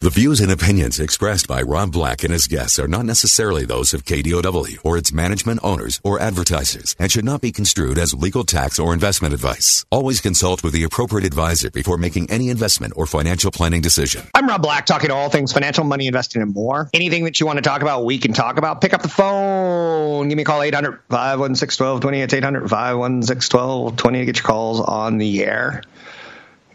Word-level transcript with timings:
The 0.00 0.10
views 0.10 0.40
and 0.40 0.52
opinions 0.52 1.00
expressed 1.00 1.48
by 1.48 1.60
Rob 1.60 1.90
Black 1.90 2.22
and 2.22 2.32
his 2.32 2.46
guests 2.46 2.78
are 2.78 2.86
not 2.86 3.04
necessarily 3.04 3.64
those 3.64 3.92
of 3.92 4.04
KDOW 4.04 4.78
or 4.84 4.96
its 4.96 5.12
management 5.12 5.58
owners 5.64 6.00
or 6.04 6.20
advertisers 6.20 6.94
and 7.00 7.10
should 7.10 7.24
not 7.24 7.40
be 7.40 7.50
construed 7.50 7.98
as 7.98 8.14
legal 8.14 8.44
tax 8.44 8.78
or 8.78 8.94
investment 8.94 9.34
advice. 9.34 9.84
Always 9.90 10.20
consult 10.20 10.62
with 10.62 10.72
the 10.72 10.84
appropriate 10.84 11.26
advisor 11.26 11.72
before 11.72 11.98
making 11.98 12.30
any 12.30 12.48
investment 12.48 12.92
or 12.94 13.06
financial 13.06 13.50
planning 13.50 13.80
decision. 13.80 14.22
I'm 14.34 14.46
Rob 14.46 14.62
Black, 14.62 14.86
talking 14.86 15.08
to 15.08 15.16
all 15.16 15.30
things 15.30 15.52
financial, 15.52 15.82
money, 15.82 16.06
investing, 16.06 16.42
and 16.42 16.54
more. 16.54 16.88
Anything 16.94 17.24
that 17.24 17.40
you 17.40 17.46
want 17.46 17.56
to 17.56 17.62
talk 17.62 17.82
about, 17.82 18.04
we 18.04 18.18
can 18.18 18.32
talk 18.32 18.56
about. 18.56 18.80
Pick 18.80 18.94
up 18.94 19.02
the 19.02 19.08
phone. 19.08 20.28
Give 20.28 20.36
me 20.36 20.42
a 20.42 20.46
call, 20.46 20.62
800 20.62 21.00
516 21.10 21.84
1220. 21.84 22.22
It's 22.22 22.34
800 22.34 22.70
516 22.70 23.58
1220 23.58 24.18
to 24.20 24.24
get 24.26 24.36
your 24.36 24.44
calls 24.44 24.78
on 24.80 25.18
the 25.18 25.42
air. 25.42 25.82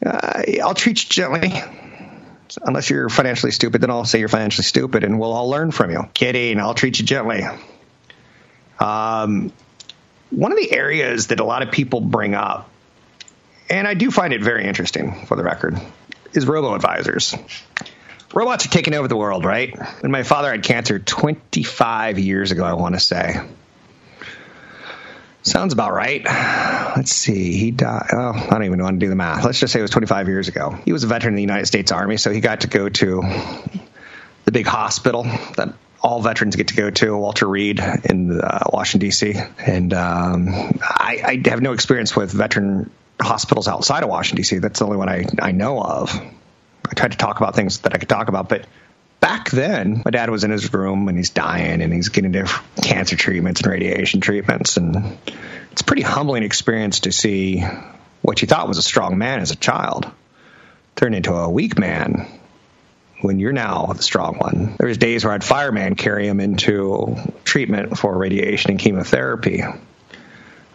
Uh, 0.05 0.43
I'll 0.61 0.73
treat 0.73 1.01
you 1.05 1.09
gently 1.09 1.63
unless 2.61 2.89
you're 2.89 3.09
financially 3.09 3.51
stupid, 3.51 3.81
then 3.81 3.89
I'll 3.89 4.05
say 4.05 4.19
you're 4.19 4.29
financially 4.29 4.65
stupid 4.65 5.03
and 5.03 5.19
we'll 5.19 5.33
all 5.33 5.49
learn 5.49 5.71
from 5.71 5.91
you. 5.91 6.09
Kidding. 6.13 6.59
I'll 6.59 6.73
treat 6.73 6.99
you 6.99 7.05
gently. 7.05 7.43
Um, 8.79 9.51
one 10.29 10.51
of 10.51 10.57
the 10.57 10.71
areas 10.71 11.27
that 11.27 11.39
a 11.39 11.45
lot 11.45 11.61
of 11.61 11.71
people 11.71 12.01
bring 12.01 12.33
up, 12.33 12.69
and 13.69 13.87
I 13.87 13.93
do 13.93 14.11
find 14.11 14.33
it 14.33 14.41
very 14.41 14.65
interesting 14.65 15.25
for 15.25 15.37
the 15.37 15.43
record, 15.43 15.79
is 16.33 16.45
robo 16.45 16.73
advisors. 16.75 17.35
Robots 18.33 18.65
are 18.65 18.69
taking 18.69 18.95
over 18.95 19.07
the 19.07 19.15
world, 19.15 19.45
right? 19.45 19.77
When 20.01 20.11
my 20.11 20.23
father 20.23 20.51
had 20.51 20.63
cancer 20.63 20.97
25 20.97 22.17
years 22.17 22.51
ago, 22.51 22.63
I 22.63 22.73
want 22.73 22.95
to 22.95 22.99
say. 22.99 23.39
Sounds 25.43 25.73
about 25.73 25.93
right. 25.93 26.23
Let's 26.95 27.11
see. 27.11 27.57
He 27.57 27.71
died. 27.71 28.07
Oh, 28.13 28.31
I 28.31 28.47
don't 28.49 28.63
even 28.63 28.81
want 28.81 28.99
to 28.99 29.05
do 29.05 29.09
the 29.09 29.15
math. 29.15 29.43
Let's 29.43 29.59
just 29.59 29.73
say 29.73 29.79
it 29.79 29.81
was 29.81 29.91
25 29.91 30.29
years 30.29 30.47
ago. 30.47 30.77
He 30.85 30.93
was 30.93 31.03
a 31.03 31.07
veteran 31.07 31.33
in 31.33 31.35
the 31.35 31.41
United 31.41 31.65
States 31.65 31.91
Army, 31.91 32.15
so 32.15 32.31
he 32.31 32.39
got 32.39 32.61
to 32.61 32.67
go 32.67 32.87
to 32.87 33.21
the 34.45 34.51
big 34.53 34.65
hospital 34.65 35.23
that 35.57 35.73
all 36.01 36.21
veterans 36.21 36.55
get 36.55 36.69
to 36.69 36.75
go 36.75 36.89
to, 36.89 37.17
Walter 37.17 37.45
Reed 37.45 37.81
in 38.05 38.39
uh, 38.39 38.63
Washington, 38.71 39.07
D.C. 39.07 39.35
And 39.57 39.93
um, 39.93 40.47
I, 40.81 41.41
I 41.45 41.49
have 41.49 41.61
no 41.61 41.73
experience 41.73 42.15
with 42.15 42.31
veteran 42.31 42.89
hospitals 43.21 43.67
outside 43.67 44.03
of 44.03 44.09
Washington, 44.09 44.37
D.C. 44.37 44.57
That's 44.59 44.79
the 44.79 44.85
only 44.85 44.97
one 44.97 45.09
I, 45.09 45.25
I 45.41 45.51
know 45.51 45.81
of. 45.81 46.13
I 46.89 46.93
tried 46.93 47.11
to 47.11 47.17
talk 47.17 47.37
about 47.37 47.55
things 47.55 47.79
that 47.79 47.93
I 47.93 47.97
could 47.97 48.09
talk 48.09 48.29
about, 48.29 48.49
but 48.49 48.65
back 49.23 49.49
then, 49.51 50.01
my 50.03 50.11
dad 50.11 50.29
was 50.29 50.43
in 50.43 50.51
his 50.51 50.73
room 50.73 51.07
and 51.07 51.17
he's 51.17 51.29
dying 51.29 51.81
and 51.81 51.93
he's 51.93 52.09
getting 52.09 52.33
different 52.33 52.65
cancer 52.83 53.15
treatments 53.15 53.61
and 53.61 53.71
radiation 53.71 54.19
treatments. 54.19 54.75
And 54.75 55.17
it's 55.71 55.81
a 55.81 55.85
pretty 55.85 56.01
humbling 56.01 56.43
experience 56.43 56.99
to 57.01 57.13
see 57.13 57.63
what 58.21 58.41
you 58.41 58.49
thought 58.49 58.67
was 58.67 58.77
a 58.77 58.81
strong 58.81 59.17
man 59.17 59.39
as 59.39 59.51
a 59.51 59.55
child 59.55 60.11
turn 60.97 61.13
into 61.13 61.33
a 61.33 61.49
weak 61.49 61.79
man 61.79 62.27
when 63.21 63.39
you're 63.39 63.53
now 63.53 63.93
the 63.93 64.03
strong 64.03 64.37
one. 64.39 64.75
There 64.77 64.89
was 64.89 64.97
days 64.97 65.23
where 65.23 65.33
I'd 65.33 65.43
fireman 65.43 65.95
carry 65.95 66.27
him 66.27 66.41
into 66.41 67.15
treatment 67.45 67.97
for 67.97 68.17
radiation 68.17 68.71
and 68.71 68.79
chemotherapy. 68.79 69.63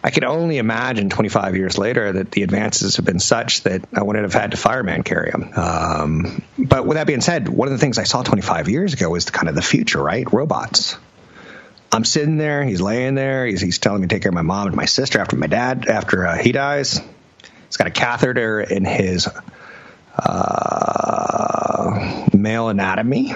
I 0.01 0.11
can 0.11 0.23
only 0.23 0.57
imagine 0.57 1.09
25 1.09 1.57
years 1.57 1.77
later 1.77 2.13
that 2.13 2.31
the 2.31 2.43
advances 2.43 2.95
have 2.95 3.05
been 3.05 3.19
such 3.19 3.63
that 3.63 3.81
I 3.93 4.01
wouldn't 4.01 4.23
have 4.23 4.33
had 4.33 4.51
to 4.51 4.57
fireman 4.57 5.03
carry 5.03 5.29
him. 5.31 5.51
Um, 5.55 6.41
but 6.57 6.85
with 6.85 6.95
that 6.95 7.05
being 7.05 7.19
said, 7.19 7.49
one 7.49 7.67
of 7.67 7.73
the 7.73 7.79
things 7.79 7.97
I 7.97 8.03
saw 8.03 8.23
25 8.23 8.69
years 8.69 8.93
ago 8.93 9.09
was 9.09 9.29
kind 9.29 9.49
of 9.49 9.55
the 9.55 9.61
future, 9.61 10.01
right? 10.01 10.31
Robots. 10.31 10.97
I'm 11.91 12.05
sitting 12.05 12.37
there, 12.37 12.63
he's 12.63 12.79
laying 12.79 13.15
there, 13.15 13.45
he's, 13.45 13.59
he's 13.59 13.79
telling 13.79 14.01
me 14.01 14.07
to 14.07 14.15
take 14.15 14.21
care 14.21 14.29
of 14.29 14.35
my 14.35 14.41
mom 14.41 14.67
and 14.67 14.75
my 14.75 14.85
sister 14.85 15.19
after 15.19 15.35
my 15.35 15.47
dad, 15.47 15.87
after 15.87 16.25
uh, 16.25 16.37
he 16.37 16.51
dies. 16.53 17.01
He's 17.65 17.77
got 17.77 17.87
a 17.87 17.91
catheter 17.91 18.61
in 18.61 18.85
his 18.85 19.27
uh, 20.17 21.09
male 22.31 22.69
anatomy. 22.69 23.33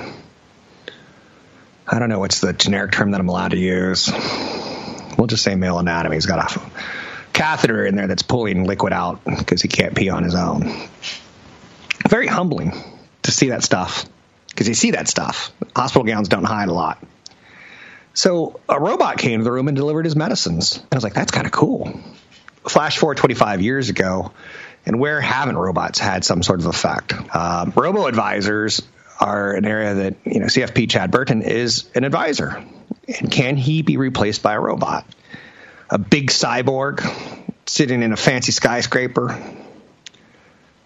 I 1.88 2.00
don't 2.00 2.09
know 2.09 2.19
what's 2.19 2.40
the 2.40 2.53
generic 2.53 2.94
term 2.94 3.12
that 3.12 3.19
I'm 3.19 3.28
allowed 3.28 3.52
to 3.52 3.57
use 3.57 4.09
we'll 5.18 5.28
just 5.28 5.44
say 5.44 5.56
male 5.56 5.79
anatomy. 5.79 6.16
He's 6.16 6.25
got 6.25 6.56
a 6.56 6.62
catheter 7.34 7.85
in 7.85 7.96
there 7.96 8.07
that's 8.07 8.24
pulling 8.24 8.63
liquid 8.66 8.94
out 8.94 9.24
because 9.25 9.62
he 9.62 9.68
can't 9.68 9.96
pee 9.96 10.09
on 10.09 10.24
his 10.24 10.35
own. 10.35 10.88
Very 12.07 12.28
humbling 12.28 12.74
to 13.23 13.31
see 13.31 13.50
that 13.50 13.63
stuff 13.63 14.06
because 14.50 14.68
you 14.68 14.73
see 14.73 14.91
that 14.91 15.07
stuff. 15.07 15.52
Hospital 15.75 16.03
gowns 16.03 16.29
don't 16.29 16.44
hide 16.44 16.69
a 16.69 16.73
lot. 16.73 17.03
So 18.13 18.59
a 18.69 18.79
robot 18.79 19.18
came 19.18 19.40
to 19.40 19.44
the 19.44 19.52
room 19.52 19.68
and 19.68 19.75
delivered 19.75 20.06
his 20.06 20.16
medicines. 20.16 20.78
And 20.78 20.88
I 20.91 20.96
was 20.96 21.03
like, 21.03 21.13
that's 21.13 21.31
kind 21.31 21.47
of 21.47 21.52
cool. 21.52 22.00
Flash 22.68 23.00
forward 23.00 23.18
25 23.18 23.62
years 23.62 23.90
ago, 23.90 24.31
and 24.85 25.00
where 25.00 25.19
haven't 25.19 25.57
robots 25.57 26.00
had 26.00 26.23
some 26.23 26.44
sort 26.44 26.59
of 26.59 26.68
effect? 26.68 27.13
Um, 27.35 27.73
robo 27.75 28.06
advisors 28.06 28.81
are 29.19 29.53
an 29.53 29.66
area 29.66 29.94
that, 29.96 30.16
you 30.25 30.40
know, 30.40 30.46
CFP 30.46 30.90
Chad 30.90 31.12
Burton 31.12 31.41
is 31.41 31.90
an 31.96 32.03
advisor. 32.03 32.63
And 33.08 33.31
can 33.31 33.58
he 33.58 33.81
be 33.81 33.97
replaced 33.97 34.41
by 34.41 34.53
a 34.53 34.59
robot? 34.59 35.06
A 35.90 35.97
big 35.97 36.30
cyborg 36.30 37.02
sitting 37.66 38.02
in 38.02 38.14
a 38.14 38.18
fancy 38.18 38.52
skyscraper? 38.52 39.38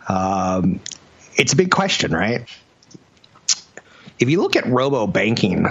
Um, 0.08 0.80
it's 1.36 1.54
a 1.54 1.56
big 1.56 1.72
question, 1.72 2.12
right? 2.12 2.48
If 4.20 4.30
you 4.30 4.42
look 4.42 4.56
at 4.56 4.66
robo 4.66 5.06
banking 5.06 5.68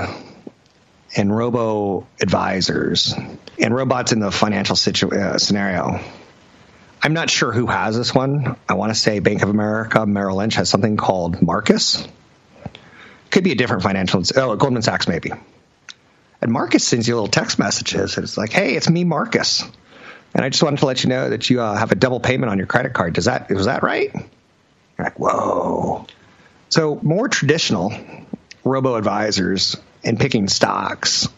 and 1.16 1.36
robo 1.36 2.06
advisors 2.20 3.14
and 3.58 3.74
robots 3.74 4.12
in 4.12 4.20
the 4.20 4.30
financial 4.30 4.76
situ- 4.76 5.10
uh, 5.10 5.38
scenario, 5.38 6.00
I'm 7.02 7.12
not 7.12 7.28
sure 7.28 7.52
who 7.52 7.66
has 7.66 7.96
this 7.96 8.14
one. 8.14 8.56
I 8.68 8.74
want 8.74 8.90
to 8.90 8.98
say 8.98 9.18
Bank 9.18 9.42
of 9.42 9.48
America, 9.48 10.06
Merrill 10.06 10.36
Lynch 10.36 10.54
has 10.54 10.68
something 10.68 10.96
called 10.96 11.42
Marcus. 11.42 12.06
Could 13.30 13.42
be 13.44 13.52
a 13.52 13.56
different 13.56 13.82
financial, 13.82 14.22
oh, 14.36 14.56
Goldman 14.56 14.82
Sachs 14.82 15.08
maybe. 15.08 15.32
And 16.40 16.52
Marcus 16.52 16.86
sends 16.86 17.08
you 17.08 17.14
little 17.14 17.28
text 17.28 17.58
messages. 17.58 18.16
And 18.16 18.24
it's 18.24 18.36
like, 18.36 18.52
hey, 18.52 18.74
it's 18.74 18.88
me, 18.88 19.04
Marcus. 19.04 19.62
And 20.34 20.44
I 20.44 20.48
just 20.50 20.62
wanted 20.62 20.80
to 20.80 20.86
let 20.86 21.02
you 21.02 21.08
know 21.08 21.30
that 21.30 21.48
you 21.48 21.60
uh, 21.60 21.74
have 21.76 21.92
a 21.92 21.94
double 21.94 22.20
payment 22.20 22.50
on 22.50 22.58
your 22.58 22.66
credit 22.66 22.92
card. 22.92 23.14
Does 23.14 23.24
that 23.24 23.50
was 23.50 23.66
that 23.66 23.82
right? 23.82 24.12
You're 24.14 25.04
like, 25.04 25.18
whoa. 25.18 26.06
So 26.68 26.98
more 27.02 27.28
traditional 27.28 27.92
robo 28.64 28.96
advisors 28.96 29.76
and 30.04 30.18
picking 30.18 30.48
stocks, 30.48 31.28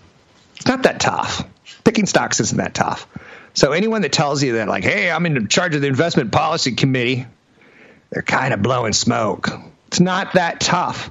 it's 0.56 0.66
not 0.66 0.82
that 0.82 1.00
tough. 1.00 1.46
Picking 1.84 2.06
stocks 2.06 2.40
isn't 2.40 2.58
that 2.58 2.74
tough. 2.74 3.06
So 3.54 3.72
anyone 3.72 4.02
that 4.02 4.12
tells 4.12 4.42
you 4.42 4.54
that, 4.54 4.68
like, 4.68 4.84
hey, 4.84 5.10
I'm 5.10 5.26
in 5.26 5.48
charge 5.48 5.74
of 5.74 5.80
the 5.80 5.86
investment 5.86 6.32
policy 6.32 6.72
committee, 6.72 7.26
they're 8.10 8.22
kind 8.22 8.52
of 8.52 8.62
blowing 8.62 8.92
smoke. 8.92 9.48
It's 9.88 10.00
not 10.00 10.34
that 10.34 10.60
tough 10.60 11.10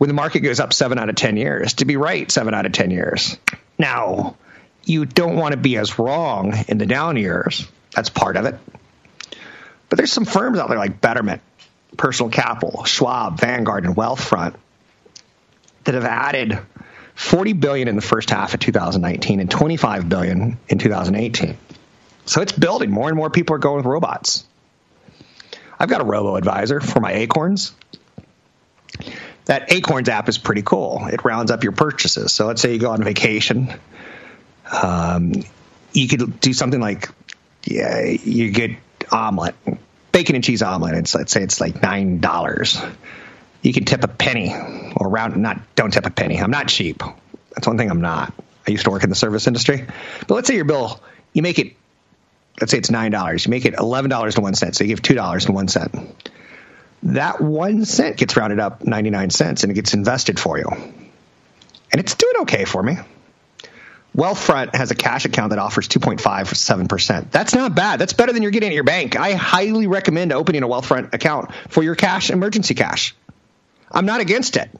when 0.00 0.08
the 0.08 0.14
market 0.14 0.40
goes 0.40 0.60
up 0.60 0.72
seven 0.72 0.98
out 0.98 1.10
of 1.10 1.14
10 1.14 1.36
years 1.36 1.74
to 1.74 1.84
be 1.84 1.98
right 1.98 2.30
seven 2.30 2.54
out 2.54 2.64
of 2.64 2.72
10 2.72 2.90
years. 2.90 3.36
Now, 3.78 4.34
you 4.82 5.04
don't 5.04 5.36
want 5.36 5.52
to 5.52 5.58
be 5.58 5.76
as 5.76 5.98
wrong 5.98 6.54
in 6.68 6.78
the 6.78 6.86
down 6.86 7.18
years. 7.18 7.68
That's 7.94 8.08
part 8.08 8.38
of 8.38 8.46
it. 8.46 8.58
But 9.90 9.98
there's 9.98 10.10
some 10.10 10.24
firms 10.24 10.58
out 10.58 10.70
there 10.70 10.78
like 10.78 11.02
Betterment, 11.02 11.42
Personal 11.98 12.30
Capital, 12.30 12.84
Schwab, 12.84 13.38
Vanguard, 13.38 13.84
and 13.84 13.94
Wealthfront 13.94 14.54
that 15.84 15.94
have 15.94 16.06
added 16.06 16.58
40 17.14 17.52
billion 17.52 17.86
in 17.86 17.94
the 17.94 18.00
first 18.00 18.30
half 18.30 18.54
of 18.54 18.60
2019 18.60 19.38
and 19.38 19.50
25 19.50 20.08
billion 20.08 20.56
in 20.70 20.78
2018. 20.78 21.58
So 22.24 22.40
it's 22.40 22.52
building. 22.52 22.90
More 22.90 23.08
and 23.08 23.18
more 23.18 23.28
people 23.28 23.54
are 23.54 23.58
going 23.58 23.76
with 23.76 23.86
robots. 23.86 24.46
I've 25.78 25.90
got 25.90 26.00
a 26.00 26.04
robo 26.04 26.36
advisor 26.36 26.80
for 26.80 27.00
my 27.00 27.12
acorns 27.12 27.74
that 29.50 29.72
Acorns 29.72 30.08
app 30.08 30.28
is 30.28 30.38
pretty 30.38 30.62
cool. 30.62 31.08
It 31.08 31.24
rounds 31.24 31.50
up 31.50 31.64
your 31.64 31.72
purchases. 31.72 32.32
So 32.32 32.46
let's 32.46 32.62
say 32.62 32.72
you 32.72 32.78
go 32.78 32.92
on 32.92 33.02
vacation. 33.02 33.74
Um, 34.70 35.32
you 35.92 36.06
could 36.06 36.38
do 36.38 36.52
something 36.52 36.80
like, 36.80 37.08
yeah, 37.64 38.04
you 38.04 38.52
get 38.52 38.76
omelet, 39.10 39.56
bacon 40.12 40.36
and 40.36 40.44
cheese 40.44 40.62
omelet. 40.62 40.94
It's 40.94 41.16
let's 41.16 41.32
say 41.32 41.42
it's 41.42 41.60
like 41.60 41.82
nine 41.82 42.20
dollars. 42.20 42.80
You 43.60 43.72
can 43.72 43.86
tip 43.86 44.04
a 44.04 44.08
penny 44.08 44.54
or 44.94 45.08
round. 45.08 45.36
Not 45.38 45.58
don't 45.74 45.92
tip 45.92 46.06
a 46.06 46.10
penny. 46.10 46.38
I'm 46.38 46.52
not 46.52 46.68
cheap. 46.68 47.02
That's 47.50 47.66
one 47.66 47.76
thing 47.76 47.90
I'm 47.90 48.02
not. 48.02 48.32
I 48.68 48.70
used 48.70 48.84
to 48.84 48.90
work 48.92 49.02
in 49.02 49.10
the 49.10 49.16
service 49.16 49.48
industry. 49.48 49.84
But 50.28 50.32
let's 50.32 50.46
say 50.46 50.54
your 50.54 50.64
bill, 50.64 51.00
you 51.32 51.42
make 51.42 51.58
it. 51.58 51.74
Let's 52.60 52.70
say 52.70 52.78
it's 52.78 52.92
nine 52.92 53.10
dollars. 53.10 53.46
You 53.46 53.50
make 53.50 53.64
it 53.64 53.74
eleven 53.74 54.10
dollars 54.10 54.36
and 54.36 54.44
one 54.44 54.54
cent. 54.54 54.76
So 54.76 54.84
you 54.84 54.88
give 54.90 55.02
two 55.02 55.14
dollars 55.14 55.46
and 55.46 55.56
one 55.56 55.66
cent 55.66 55.92
that 57.02 57.40
one 57.40 57.84
cent 57.84 58.16
gets 58.16 58.36
rounded 58.36 58.60
up 58.60 58.84
99 58.84 59.30
cents 59.30 59.62
and 59.62 59.72
it 59.72 59.74
gets 59.74 59.94
invested 59.94 60.38
for 60.38 60.58
you. 60.58 60.66
And 61.92 62.00
it's 62.00 62.14
doing 62.14 62.36
okay 62.42 62.64
for 62.64 62.82
me. 62.82 62.98
Wealthfront 64.16 64.74
has 64.74 64.90
a 64.90 64.94
cash 64.94 65.24
account 65.24 65.50
that 65.50 65.58
offers 65.58 65.88
2.57%. 65.88 67.30
That's 67.30 67.54
not 67.54 67.74
bad. 67.74 68.00
That's 68.00 68.12
better 68.12 68.32
than 68.32 68.42
you're 68.42 68.50
getting 68.50 68.70
at 68.70 68.74
your 68.74 68.84
bank. 68.84 69.16
I 69.16 69.34
highly 69.34 69.86
recommend 69.86 70.32
opening 70.32 70.62
a 70.62 70.68
Wealthfront 70.68 71.14
account 71.14 71.54
for 71.68 71.82
your 71.82 71.94
cash, 71.94 72.30
emergency 72.30 72.74
cash. 72.74 73.14
I'm 73.90 74.06
not 74.06 74.20
against 74.20 74.56
it. 74.56 74.70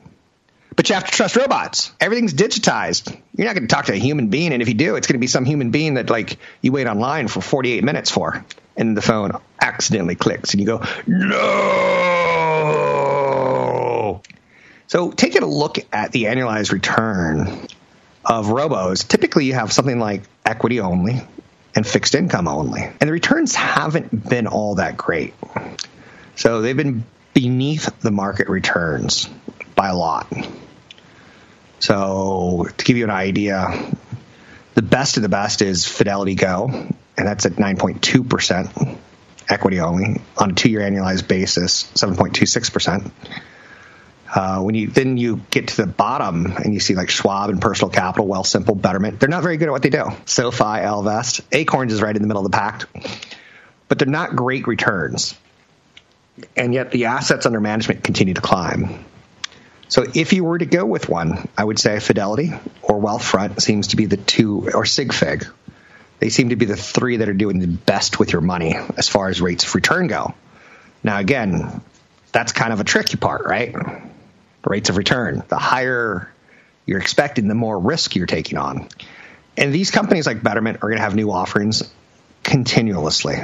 But 0.74 0.88
you 0.88 0.94
have 0.94 1.04
to 1.04 1.10
trust 1.10 1.36
robots. 1.36 1.92
Everything's 2.00 2.32
digitized. 2.32 3.16
You're 3.36 3.46
not 3.46 3.54
going 3.54 3.68
to 3.68 3.74
talk 3.74 3.86
to 3.86 3.92
a 3.92 3.96
human 3.96 4.28
being, 4.28 4.52
and 4.52 4.62
if 4.62 4.68
you 4.68 4.74
do, 4.74 4.96
it's 4.96 5.06
going 5.06 5.16
to 5.16 5.20
be 5.20 5.26
some 5.26 5.44
human 5.44 5.70
being 5.70 5.94
that 5.94 6.10
like 6.10 6.38
you 6.62 6.72
wait 6.72 6.86
online 6.86 7.28
for 7.28 7.40
48 7.40 7.84
minutes 7.84 8.10
for, 8.10 8.44
and 8.76 8.96
the 8.96 9.02
phone 9.02 9.32
accidentally 9.60 10.14
clicks, 10.14 10.54
and 10.54 10.60
you 10.60 10.66
go, 10.66 10.82
no. 11.06 12.09
So 14.90 15.12
taking 15.12 15.44
a 15.44 15.46
look 15.46 15.78
at 15.92 16.10
the 16.10 16.24
annualized 16.24 16.72
return 16.72 17.46
of 18.24 18.46
robos, 18.46 19.06
typically 19.06 19.44
you 19.44 19.54
have 19.54 19.72
something 19.72 20.00
like 20.00 20.24
equity 20.44 20.80
only 20.80 21.22
and 21.76 21.86
fixed 21.86 22.16
income 22.16 22.48
only. 22.48 22.82
And 22.82 23.08
the 23.08 23.12
returns 23.12 23.54
haven't 23.54 24.28
been 24.28 24.48
all 24.48 24.74
that 24.74 24.96
great. 24.96 25.32
So 26.34 26.60
they've 26.60 26.76
been 26.76 27.04
beneath 27.34 28.00
the 28.00 28.10
market 28.10 28.48
returns 28.48 29.30
by 29.76 29.90
a 29.90 29.94
lot. 29.94 30.26
So 31.78 32.66
to 32.76 32.84
give 32.84 32.96
you 32.96 33.04
an 33.04 33.10
idea, 33.10 33.94
the 34.74 34.82
best 34.82 35.16
of 35.18 35.22
the 35.22 35.28
best 35.28 35.62
is 35.62 35.86
Fidelity 35.86 36.34
Go, 36.34 36.66
and 36.68 37.28
that's 37.28 37.46
at 37.46 37.52
9.2% 37.52 38.98
equity 39.48 39.78
only 39.78 40.20
on 40.36 40.50
a 40.50 40.54
two-year 40.54 40.80
annualized 40.80 41.28
basis, 41.28 41.84
7.26%. 41.94 43.12
Uh, 44.32 44.60
when 44.60 44.76
you 44.76 44.86
then 44.86 45.16
you 45.16 45.40
get 45.50 45.68
to 45.68 45.76
the 45.76 45.86
bottom 45.86 46.46
and 46.46 46.72
you 46.72 46.78
see 46.78 46.94
like 46.94 47.10
Schwab 47.10 47.50
and 47.50 47.60
Personal 47.60 47.90
Capital, 47.90 48.28
Wealthsimple, 48.28 48.80
Betterment, 48.80 49.18
they're 49.18 49.28
not 49.28 49.42
very 49.42 49.56
good 49.56 49.68
at 49.68 49.72
what 49.72 49.82
they 49.82 49.90
do. 49.90 50.04
SoFi, 50.24 50.62
Ellevest, 50.62 51.40
Acorns 51.50 51.92
is 51.92 52.00
right 52.00 52.14
in 52.14 52.22
the 52.22 52.28
middle 52.28 52.44
of 52.44 52.50
the 52.50 52.56
pack, 52.56 52.84
but 53.88 53.98
they're 53.98 54.06
not 54.06 54.36
great 54.36 54.68
returns. 54.68 55.34
And 56.56 56.72
yet 56.72 56.92
the 56.92 57.06
assets 57.06 57.44
under 57.44 57.60
management 57.60 58.04
continue 58.04 58.34
to 58.34 58.40
climb. 58.40 59.04
So 59.88 60.04
if 60.14 60.32
you 60.32 60.44
were 60.44 60.58
to 60.58 60.66
go 60.66 60.86
with 60.86 61.08
one, 61.08 61.48
I 61.58 61.64
would 61.64 61.80
say 61.80 61.98
Fidelity 61.98 62.52
or 62.82 63.00
Wealthfront 63.00 63.60
seems 63.60 63.88
to 63.88 63.96
be 63.96 64.06
the 64.06 64.16
two, 64.16 64.68
or 64.72 64.84
SigFig. 64.84 65.50
They 66.20 66.28
seem 66.28 66.50
to 66.50 66.56
be 66.56 66.66
the 66.66 66.76
three 66.76 67.16
that 67.16 67.28
are 67.28 67.34
doing 67.34 67.58
the 67.58 67.66
best 67.66 68.20
with 68.20 68.32
your 68.32 68.42
money 68.42 68.76
as 68.96 69.08
far 69.08 69.28
as 69.28 69.40
rates 69.40 69.64
of 69.64 69.74
return 69.74 70.06
go. 70.06 70.34
Now, 71.02 71.18
again, 71.18 71.80
that's 72.30 72.52
kind 72.52 72.72
of 72.72 72.78
a 72.78 72.84
tricky 72.84 73.16
part, 73.16 73.44
right? 73.46 73.74
Rates 74.64 74.90
of 74.90 74.96
return. 74.96 75.42
The 75.48 75.58
higher 75.58 76.30
you're 76.86 76.98
expecting, 76.98 77.48
the 77.48 77.54
more 77.54 77.78
risk 77.78 78.16
you're 78.16 78.26
taking 78.26 78.58
on. 78.58 78.88
And 79.56 79.72
these 79.72 79.90
companies 79.90 80.26
like 80.26 80.42
Betterment 80.42 80.78
are 80.78 80.88
going 80.88 80.96
to 80.96 81.02
have 81.02 81.14
new 81.14 81.30
offerings 81.30 81.82
continuously. 82.42 83.36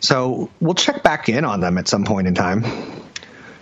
So 0.00 0.50
we'll 0.60 0.74
check 0.74 1.02
back 1.02 1.28
in 1.28 1.44
on 1.44 1.60
them 1.60 1.78
at 1.78 1.88
some 1.88 2.04
point 2.04 2.26
in 2.26 2.34
time. 2.34 2.62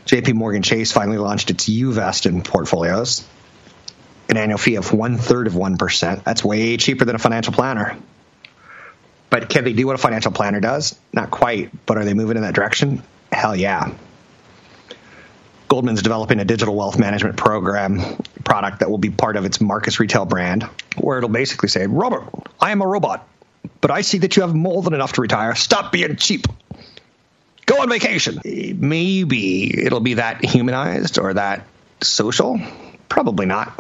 JP 0.07 0.35
Morgan 0.35 0.63
Chase 0.63 0.93
finally 0.93 1.19
launched 1.19 1.51
its 1.51 1.69
You 1.69 1.89
Invest 1.89 2.27
portfolios. 2.45 3.25
An 4.29 4.37
annual 4.37 4.59
fee 4.59 4.77
of 4.77 4.93
one 4.93 5.19
third 5.19 5.47
of 5.47 5.55
1%. 5.55 6.25
That's 6.25 6.45
way 6.45 6.77
cheaper 6.77 7.05
than 7.05 7.17
a 7.17 7.19
financial 7.19 7.53
planner. 7.53 7.97
But 9.29 9.49
can 9.49 9.65
they 9.65 9.73
do 9.73 9.87
what 9.87 9.95
a 9.95 9.99
financial 9.99 10.33
planner 10.33 10.61
does? 10.61 10.99
Not 11.13 11.31
quite, 11.31 11.87
but 11.87 11.99
are 11.99 12.05
they 12.05 12.15
moving 12.15 12.37
in 12.37 12.43
that 12.43 12.55
direction? 12.55 13.03
Hell 13.31 13.55
yeah. 13.55 13.93
Goldman's 15.71 16.03
developing 16.03 16.41
a 16.41 16.45
digital 16.45 16.75
wealth 16.75 16.99
management 16.99 17.37
program 17.37 18.01
product 18.43 18.81
that 18.81 18.91
will 18.91 18.99
be 18.99 19.09
part 19.09 19.37
of 19.37 19.45
its 19.45 19.61
Marcus 19.61 20.01
retail 20.01 20.27
brand, 20.27 20.65
where 20.99 21.19
it'll 21.19 21.31
basically 21.31 21.69
say, 21.69 21.87
Robert, 21.87 22.25
I 22.61 22.73
am 22.73 22.83
a 22.83 22.87
robot, 22.89 23.27
but 23.81 23.93
I 23.93 24.01
see 24.01 24.19
that 24.19 24.37
you 24.37 24.43
have 24.43 24.53
more 24.53 24.83
than 24.83 24.95
enough 24.95 25.13
to 25.13 25.21
retire. 25.21 25.55
Stop 25.55 25.93
being 25.93 26.17
cheap. 26.17 26.49
Go 27.67 27.83
on 27.83 27.89
vacation. 27.89 28.41
Maybe 28.45 29.87
it'll 29.87 30.01
be 30.01 30.15
that 30.15 30.45
humanized 30.45 31.21
or 31.21 31.35
that 31.35 31.65
social. 32.03 32.61
Probably 33.09 33.47
not. 33.47 33.73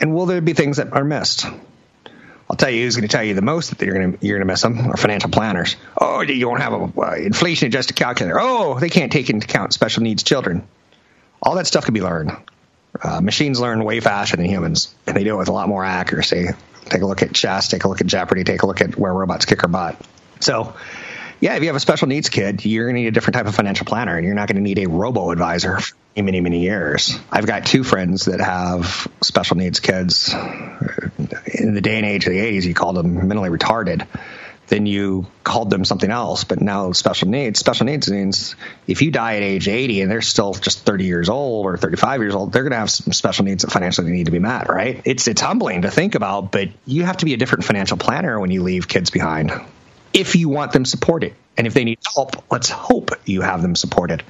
And 0.00 0.12
will 0.12 0.26
there 0.26 0.40
be 0.40 0.54
things 0.54 0.78
that 0.78 0.92
are 0.92 1.04
missed? 1.04 1.46
I'll 2.50 2.56
tell 2.56 2.70
you 2.70 2.82
who's 2.82 2.96
going 2.96 3.06
to 3.06 3.16
tell 3.16 3.22
you 3.22 3.34
the 3.34 3.42
most 3.42 3.70
that 3.70 3.80
you're 3.86 3.94
going 3.94 4.18
to 4.18 4.26
you're 4.26 4.38
going 4.38 4.46
to 4.48 4.52
miss 4.52 4.62
them 4.62 4.90
are 4.90 4.96
financial 4.96 5.30
planners. 5.30 5.76
Oh, 5.96 6.22
you 6.22 6.48
won't 6.48 6.62
have 6.62 6.72
a 6.72 7.00
uh, 7.00 7.14
inflation 7.14 7.68
adjusted 7.68 7.94
calculator. 7.94 8.40
Oh, 8.40 8.80
they 8.80 8.88
can't 8.88 9.12
take 9.12 9.30
into 9.30 9.44
account 9.44 9.72
special 9.72 10.02
needs 10.02 10.24
children 10.24 10.66
all 11.42 11.54
that 11.56 11.66
stuff 11.66 11.84
can 11.84 11.94
be 11.94 12.02
learned. 12.02 12.32
Uh, 13.02 13.20
machines 13.20 13.60
learn 13.60 13.84
way 13.84 14.00
faster 14.00 14.36
than 14.36 14.46
humans, 14.46 14.94
and 15.06 15.16
they 15.16 15.24
do 15.24 15.34
it 15.34 15.38
with 15.38 15.48
a 15.48 15.52
lot 15.52 15.68
more 15.68 15.84
accuracy. 15.84 16.46
Take 16.86 17.02
a 17.02 17.06
look 17.06 17.22
at 17.22 17.32
chess, 17.32 17.68
take 17.68 17.84
a 17.84 17.88
look 17.88 18.00
at 18.00 18.06
Jeopardy, 18.06 18.44
take 18.44 18.62
a 18.62 18.66
look 18.66 18.80
at 18.80 18.96
where 18.96 19.12
robots 19.12 19.44
kick 19.44 19.62
our 19.62 19.68
butt. 19.68 19.96
So, 20.40 20.74
yeah, 21.40 21.54
if 21.54 21.62
you 21.62 21.68
have 21.68 21.76
a 21.76 21.80
special 21.80 22.08
needs 22.08 22.28
kid, 22.28 22.64
you're 22.64 22.86
going 22.86 22.96
to 22.96 23.02
need 23.02 23.08
a 23.08 23.12
different 23.12 23.34
type 23.34 23.46
of 23.46 23.54
financial 23.54 23.86
planner, 23.86 24.16
and 24.16 24.26
you're 24.26 24.34
not 24.34 24.48
going 24.48 24.56
to 24.56 24.62
need 24.62 24.78
a 24.80 24.88
robo 24.88 25.30
advisor 25.30 25.78
for 25.78 25.94
many, 26.16 26.40
many 26.40 26.60
years. 26.60 27.18
I've 27.30 27.46
got 27.46 27.64
two 27.64 27.84
friends 27.84 28.26
that 28.26 28.40
have 28.40 29.06
special 29.22 29.56
needs 29.56 29.80
kids. 29.80 30.34
In 30.34 31.74
the 31.74 31.80
day 31.80 31.96
and 31.96 32.06
age 32.06 32.26
of 32.26 32.32
the 32.32 32.38
80s, 32.38 32.64
you 32.64 32.74
called 32.74 32.96
them 32.96 33.28
mentally 33.28 33.48
retarded 33.48 34.06
then 34.70 34.86
you 34.86 35.26
called 35.44 35.68
them 35.68 35.84
something 35.84 36.10
else. 36.10 36.44
But 36.44 36.60
now 36.62 36.92
special 36.92 37.28
needs, 37.28 37.58
special 37.58 37.86
needs 37.86 38.10
means 38.10 38.54
if 38.86 39.02
you 39.02 39.10
die 39.10 39.36
at 39.36 39.42
age 39.42 39.68
80 39.68 40.00
and 40.00 40.10
they're 40.10 40.22
still 40.22 40.54
just 40.54 40.86
30 40.86 41.04
years 41.04 41.28
old 41.28 41.66
or 41.66 41.76
35 41.76 42.22
years 42.22 42.34
old, 42.34 42.52
they're 42.52 42.62
going 42.62 42.72
to 42.72 42.78
have 42.78 42.90
some 42.90 43.12
special 43.12 43.44
needs 43.44 43.64
that 43.64 43.70
financially 43.70 44.10
need 44.10 44.26
to 44.26 44.32
be 44.32 44.38
met, 44.38 44.68
right? 44.68 45.02
It's 45.04 45.28
it's 45.28 45.40
humbling 45.40 45.82
to 45.82 45.90
think 45.90 46.14
about, 46.14 46.52
but 46.52 46.68
you 46.86 47.04
have 47.04 47.18
to 47.18 47.24
be 47.24 47.34
a 47.34 47.36
different 47.36 47.64
financial 47.64 47.98
planner 47.98 48.40
when 48.40 48.50
you 48.50 48.62
leave 48.62 48.88
kids 48.88 49.10
behind. 49.10 49.52
If 50.12 50.36
you 50.36 50.48
want 50.48 50.72
them 50.72 50.84
supported, 50.84 51.34
and 51.56 51.66
if 51.66 51.74
they 51.74 51.84
need 51.84 51.98
help, 52.14 52.50
let's 52.50 52.70
hope 52.70 53.10
you 53.26 53.42
have 53.42 53.62
them 53.62 53.76
supported. 53.76 54.22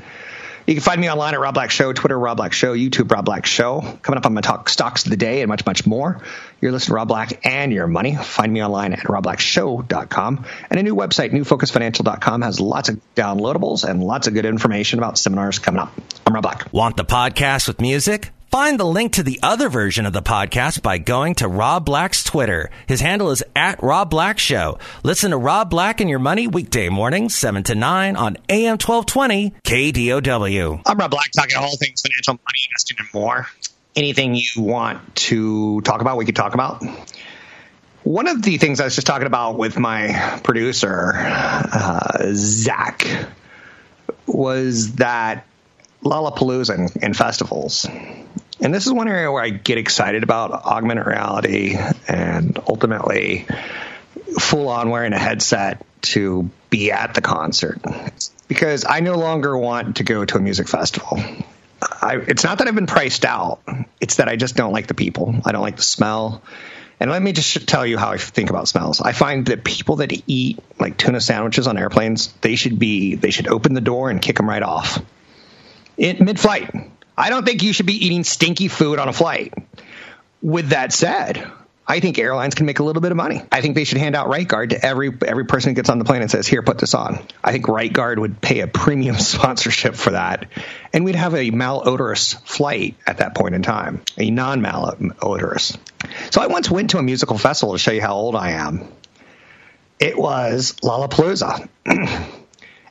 You 0.70 0.76
can 0.76 0.84
find 0.84 1.00
me 1.00 1.10
online 1.10 1.34
at 1.34 1.40
Rob 1.40 1.54
Black 1.54 1.72
Show, 1.72 1.92
Twitter 1.92 2.16
Rob 2.16 2.36
Black 2.36 2.52
Show, 2.52 2.76
YouTube 2.76 3.10
Rob 3.10 3.24
Black 3.24 3.44
Show. 3.44 3.80
Coming 4.02 4.18
up 4.18 4.24
on 4.24 4.34
my 4.34 4.40
talk 4.40 4.68
stocks 4.68 5.04
of 5.04 5.10
the 5.10 5.16
day 5.16 5.42
and 5.42 5.48
much, 5.48 5.66
much 5.66 5.84
more. 5.84 6.22
You're 6.60 6.70
listening 6.70 6.90
to 6.90 6.94
Rob 6.94 7.08
Black 7.08 7.44
and 7.44 7.72
your 7.72 7.88
money. 7.88 8.14
Find 8.14 8.52
me 8.52 8.62
online 8.62 8.92
at 8.92 9.00
robblackshow.com. 9.00 10.44
And 10.70 10.78
a 10.78 10.82
new 10.84 10.94
website, 10.94 11.32
newfocusfinancial.com, 11.32 12.42
has 12.42 12.60
lots 12.60 12.88
of 12.88 13.00
downloadables 13.16 13.82
and 13.82 14.04
lots 14.04 14.28
of 14.28 14.34
good 14.34 14.44
information 14.44 15.00
about 15.00 15.18
seminars 15.18 15.58
coming 15.58 15.80
up. 15.80 15.92
I'm 16.24 16.34
Rob 16.34 16.44
Black. 16.44 16.72
Want 16.72 16.96
the 16.96 17.04
podcast 17.04 17.66
with 17.66 17.80
music? 17.80 18.30
Find 18.50 18.80
the 18.80 18.84
link 18.84 19.12
to 19.12 19.22
the 19.22 19.38
other 19.44 19.68
version 19.68 20.06
of 20.06 20.12
the 20.12 20.22
podcast 20.22 20.82
by 20.82 20.98
going 20.98 21.36
to 21.36 21.46
Rob 21.46 21.84
Black's 21.84 22.24
Twitter. 22.24 22.68
His 22.88 23.00
handle 23.00 23.30
is 23.30 23.44
at 23.54 23.80
Rob 23.80 24.10
Black 24.10 24.40
Show. 24.40 24.80
Listen 25.04 25.30
to 25.30 25.36
Rob 25.36 25.70
Black 25.70 26.00
and 26.00 26.10
Your 26.10 26.18
Money 26.18 26.48
weekday 26.48 26.88
mornings, 26.88 27.36
7 27.36 27.62
to 27.62 27.76
9 27.76 28.16
on 28.16 28.38
AM 28.48 28.72
1220 28.72 29.54
KDOW. 29.62 30.82
I'm 30.84 30.98
Rob 30.98 31.12
Black, 31.12 31.30
talking 31.30 31.58
all 31.58 31.76
things 31.76 32.02
financial, 32.02 32.32
money, 32.32 32.58
investing, 32.70 32.96
and 32.98 33.14
more. 33.14 33.46
Anything 33.94 34.34
you 34.34 34.44
want 34.56 35.14
to 35.14 35.80
talk 35.82 36.00
about, 36.00 36.16
we 36.16 36.24
could 36.24 36.34
talk 36.34 36.54
about. 36.54 36.82
One 38.02 38.26
of 38.26 38.42
the 38.42 38.58
things 38.58 38.80
I 38.80 38.84
was 38.84 38.96
just 38.96 39.06
talking 39.06 39.28
about 39.28 39.58
with 39.58 39.78
my 39.78 40.40
producer, 40.42 41.12
uh, 41.14 42.32
Zach, 42.34 43.06
was 44.26 44.94
that 44.94 45.46
Lollapalooza 46.04 46.74
and, 46.74 46.90
and 47.02 47.16
festivals. 47.16 47.86
And 48.62 48.74
this 48.74 48.86
is 48.86 48.92
one 48.92 49.08
area 49.08 49.30
where 49.32 49.42
I 49.42 49.48
get 49.50 49.78
excited 49.78 50.22
about 50.22 50.52
augmented 50.52 51.06
reality 51.06 51.76
and 52.06 52.58
ultimately 52.68 53.46
full 54.38 54.68
on 54.68 54.90
wearing 54.90 55.12
a 55.12 55.18
headset 55.18 55.84
to 56.02 56.50
be 56.68 56.92
at 56.92 57.14
the 57.14 57.20
concert 57.20 57.80
because 58.48 58.84
I 58.88 59.00
no 59.00 59.16
longer 59.16 59.56
want 59.56 59.96
to 59.96 60.04
go 60.04 60.24
to 60.24 60.36
a 60.36 60.40
music 60.40 60.68
festival. 60.68 61.18
I, 61.80 62.16
it's 62.16 62.44
not 62.44 62.58
that 62.58 62.68
I've 62.68 62.74
been 62.74 62.86
priced 62.86 63.24
out, 63.24 63.60
it's 64.00 64.16
that 64.16 64.28
I 64.28 64.36
just 64.36 64.56
don't 64.56 64.72
like 64.72 64.86
the 64.86 64.94
people. 64.94 65.34
I 65.44 65.52
don't 65.52 65.62
like 65.62 65.76
the 65.76 65.82
smell. 65.82 66.42
And 66.98 67.10
let 67.10 67.22
me 67.22 67.32
just 67.32 67.66
tell 67.66 67.86
you 67.86 67.96
how 67.96 68.10
I 68.10 68.18
think 68.18 68.50
about 68.50 68.68
smells. 68.68 69.00
I 69.00 69.12
find 69.12 69.46
that 69.46 69.64
people 69.64 69.96
that 69.96 70.12
eat 70.26 70.58
like 70.78 70.98
tuna 70.98 71.20
sandwiches 71.20 71.66
on 71.66 71.78
airplanes, 71.78 72.30
they 72.42 72.56
should 72.56 72.78
be 72.78 73.14
they 73.14 73.30
should 73.30 73.48
open 73.48 73.72
the 73.72 73.80
door 73.80 74.10
and 74.10 74.20
kick 74.20 74.36
them 74.36 74.46
right 74.46 74.62
off 74.62 74.98
in 75.96 76.22
mid-flight. 76.22 76.74
I 77.20 77.28
don't 77.28 77.44
think 77.44 77.62
you 77.62 77.74
should 77.74 77.84
be 77.84 78.06
eating 78.06 78.24
stinky 78.24 78.68
food 78.68 78.98
on 78.98 79.08
a 79.08 79.12
flight. 79.12 79.52
With 80.40 80.70
that 80.70 80.90
said, 80.90 81.46
I 81.86 82.00
think 82.00 82.18
airlines 82.18 82.54
can 82.54 82.64
make 82.64 82.78
a 82.78 82.82
little 82.82 83.02
bit 83.02 83.10
of 83.10 83.16
money. 83.18 83.42
I 83.52 83.60
think 83.60 83.74
they 83.74 83.84
should 83.84 83.98
hand 83.98 84.16
out 84.16 84.28
Right 84.28 84.48
Guard 84.48 84.70
to 84.70 84.82
every 84.82 85.12
every 85.26 85.44
person 85.44 85.70
who 85.70 85.74
gets 85.74 85.90
on 85.90 85.98
the 85.98 86.06
plane 86.06 86.22
and 86.22 86.30
says, 86.30 86.46
"Here, 86.46 86.62
put 86.62 86.78
this 86.78 86.94
on." 86.94 87.18
I 87.44 87.52
think 87.52 87.68
Right 87.68 87.92
Guard 87.92 88.18
would 88.18 88.40
pay 88.40 88.60
a 88.60 88.66
premium 88.66 89.18
sponsorship 89.18 89.96
for 89.96 90.12
that, 90.12 90.46
and 90.94 91.04
we'd 91.04 91.14
have 91.14 91.34
a 91.34 91.50
malodorous 91.50 92.40
flight 92.46 92.96
at 93.06 93.18
that 93.18 93.34
point 93.34 93.54
in 93.54 93.62
time, 93.62 94.00
a 94.16 94.30
non-malodorous. 94.30 95.76
So 96.30 96.40
I 96.40 96.46
once 96.46 96.70
went 96.70 96.90
to 96.90 96.98
a 96.98 97.02
musical 97.02 97.36
festival 97.36 97.74
to 97.74 97.78
show 97.78 97.92
you 97.92 98.00
how 98.00 98.14
old 98.14 98.34
I 98.34 98.52
am. 98.52 98.88
It 99.98 100.16
was 100.16 100.76
Lollapalooza. 100.82 101.68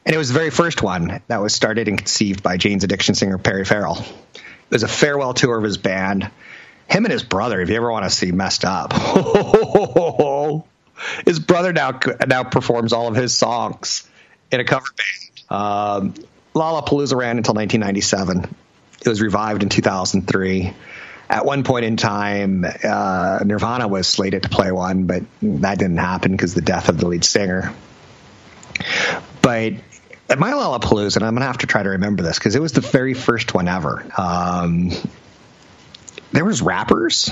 And 0.09 0.15
it 0.15 0.17
was 0.17 0.29
the 0.29 0.33
very 0.33 0.49
first 0.49 0.81
one 0.81 1.21
that 1.27 1.39
was 1.39 1.53
started 1.53 1.87
and 1.87 1.95
conceived 1.95 2.41
by 2.41 2.57
Jane's 2.57 2.83
Addiction 2.83 3.13
singer 3.13 3.37
Perry 3.37 3.63
Farrell. 3.63 4.03
It 4.33 4.71
was 4.71 4.81
a 4.81 4.87
farewell 4.87 5.35
tour 5.35 5.55
of 5.55 5.63
his 5.63 5.77
band. 5.77 6.23
Him 6.87 7.05
and 7.05 7.11
his 7.11 7.21
brother, 7.21 7.61
if 7.61 7.69
you 7.69 7.75
ever 7.75 7.91
want 7.91 8.05
to 8.05 8.09
see 8.09 8.31
messed 8.31 8.65
up, 8.65 8.91
his 11.27 11.39
brother 11.39 11.73
now 11.73 11.99
now 12.25 12.43
performs 12.43 12.91
all 12.91 13.07
of 13.07 13.13
his 13.13 13.37
songs 13.37 14.09
in 14.51 14.59
a 14.59 14.63
cover 14.63 14.87
band. 14.97 15.61
Um, 15.61 16.13
Lollapalooza 16.55 17.15
ran 17.15 17.37
until 17.37 17.53
1997. 17.53 18.55
It 19.05 19.07
was 19.07 19.21
revived 19.21 19.61
in 19.61 19.69
2003. 19.69 20.73
At 21.29 21.45
one 21.45 21.63
point 21.63 21.85
in 21.85 21.97
time, 21.97 22.65
uh, 22.65 23.43
Nirvana 23.45 23.87
was 23.87 24.07
slated 24.07 24.41
to 24.41 24.49
play 24.49 24.71
one, 24.71 25.03
but 25.03 25.21
that 25.43 25.77
didn't 25.77 25.97
happen 25.97 26.31
because 26.31 26.55
the 26.55 26.61
death 26.61 26.89
of 26.89 26.97
the 26.97 27.07
lead 27.07 27.23
singer. 27.23 27.75
But 29.43 29.73
at 30.29 30.37
my 30.37 30.51
Lollapalooza, 30.51 31.17
and 31.17 31.25
I'm 31.25 31.33
going 31.33 31.41
to 31.41 31.47
have 31.47 31.59
to 31.59 31.67
try 31.67 31.81
to 31.81 31.89
remember 31.89 32.23
this 32.23 32.37
because 32.37 32.55
it 32.55 32.61
was 32.61 32.71
the 32.71 32.81
very 32.81 33.13
first 33.13 33.53
one 33.53 33.67
ever. 33.67 34.05
Um, 34.17 34.91
there 36.31 36.45
was 36.45 36.61
rappers. 36.61 37.31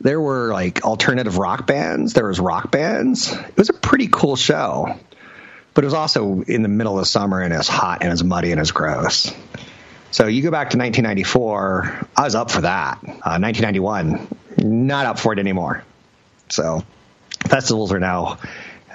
There 0.00 0.20
were 0.20 0.52
like 0.52 0.84
alternative 0.84 1.38
rock 1.38 1.66
bands. 1.66 2.12
There 2.12 2.26
was 2.26 2.40
rock 2.40 2.70
bands. 2.70 3.32
It 3.32 3.56
was 3.56 3.70
a 3.70 3.72
pretty 3.72 4.08
cool 4.10 4.36
show, 4.36 4.98
but 5.74 5.84
it 5.84 5.86
was 5.86 5.94
also 5.94 6.42
in 6.42 6.62
the 6.62 6.68
middle 6.68 6.98
of 6.98 7.06
summer 7.06 7.40
and 7.40 7.54
was 7.54 7.68
hot 7.68 8.02
and 8.02 8.10
was 8.10 8.24
muddy 8.24 8.50
and 8.50 8.60
was 8.60 8.72
gross. 8.72 9.32
So 10.10 10.26
you 10.26 10.42
go 10.42 10.50
back 10.50 10.70
to 10.70 10.78
1994, 10.78 12.08
I 12.16 12.24
was 12.24 12.34
up 12.34 12.50
for 12.50 12.62
that. 12.62 12.98
Uh, 13.04 13.38
1991, 13.38 14.28
not 14.58 15.06
up 15.06 15.18
for 15.18 15.32
it 15.32 15.38
anymore. 15.38 15.84
So 16.48 16.82
festivals 17.48 17.92
are 17.92 18.00
now. 18.00 18.38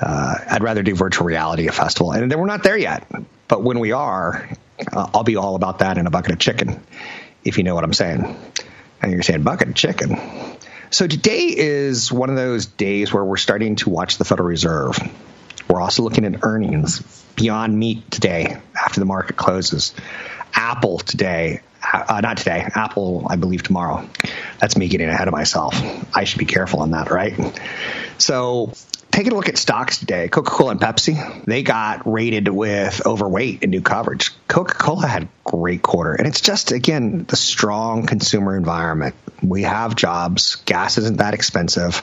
Uh, 0.01 0.35
I'd 0.49 0.63
rather 0.63 0.83
do 0.83 0.95
virtual 0.95 1.27
reality 1.27 1.67
a 1.67 1.71
festival, 1.71 2.11
and 2.11 2.31
then 2.31 2.39
we're 2.39 2.45
not 2.47 2.63
there 2.63 2.77
yet. 2.77 3.07
But 3.47 3.63
when 3.63 3.79
we 3.79 3.91
are, 3.91 4.49
uh, 4.91 5.09
I'll 5.13 5.23
be 5.23 5.35
all 5.35 5.55
about 5.55 5.79
that 5.79 5.97
in 5.97 6.07
a 6.07 6.09
bucket 6.09 6.31
of 6.31 6.39
chicken, 6.39 6.83
if 7.43 7.57
you 7.57 7.63
know 7.63 7.75
what 7.75 7.83
I'm 7.83 7.93
saying. 7.93 8.35
And 9.01 9.11
you're 9.11 9.23
saying 9.23 9.43
bucket 9.43 9.69
of 9.69 9.75
chicken. 9.75 10.17
So 10.89 11.07
today 11.07 11.45
is 11.55 12.11
one 12.11 12.29
of 12.29 12.35
those 12.35 12.65
days 12.65 13.13
where 13.13 13.23
we're 13.23 13.37
starting 13.37 13.77
to 13.77 13.89
watch 13.89 14.17
the 14.17 14.25
Federal 14.25 14.49
Reserve. 14.49 14.97
We're 15.67 15.81
also 15.81 16.03
looking 16.03 16.25
at 16.25 16.43
earnings 16.43 16.99
beyond 17.35 17.77
meat 17.77 18.11
today 18.11 18.57
after 18.75 18.99
the 18.99 19.05
market 19.05 19.37
closes. 19.37 19.93
Apple 20.53 20.99
today, 20.99 21.61
uh, 21.81 22.19
not 22.21 22.37
today, 22.37 22.67
Apple, 22.75 23.25
I 23.29 23.37
believe 23.37 23.63
tomorrow. 23.63 24.07
That's 24.59 24.75
me 24.75 24.89
getting 24.89 25.09
ahead 25.09 25.27
of 25.27 25.31
myself. 25.31 25.75
I 26.15 26.25
should 26.25 26.39
be 26.39 26.45
careful 26.45 26.81
on 26.81 26.91
that, 26.91 27.09
right? 27.09 27.33
So, 28.17 28.73
taking 29.11 29.33
a 29.33 29.35
look 29.35 29.49
at 29.49 29.57
stocks 29.57 29.99
today, 29.99 30.29
Coca 30.29 30.49
Cola 30.49 30.71
and 30.71 30.79
Pepsi, 30.79 31.45
they 31.45 31.63
got 31.63 32.11
rated 32.11 32.47
with 32.47 33.05
overweight 33.05 33.59
and 33.61 33.71
new 33.71 33.81
coverage. 33.81 34.31
Coca 34.47 34.73
Cola 34.73 35.07
had 35.07 35.27
great 35.43 35.81
quarter. 35.81 36.13
And 36.13 36.27
it's 36.27 36.41
just, 36.41 36.71
again, 36.71 37.25
the 37.27 37.35
strong 37.35 38.05
consumer 38.05 38.55
environment. 38.55 39.15
We 39.43 39.63
have 39.63 39.95
jobs, 39.95 40.55
gas 40.65 40.97
isn't 40.97 41.17
that 41.17 41.33
expensive 41.33 42.01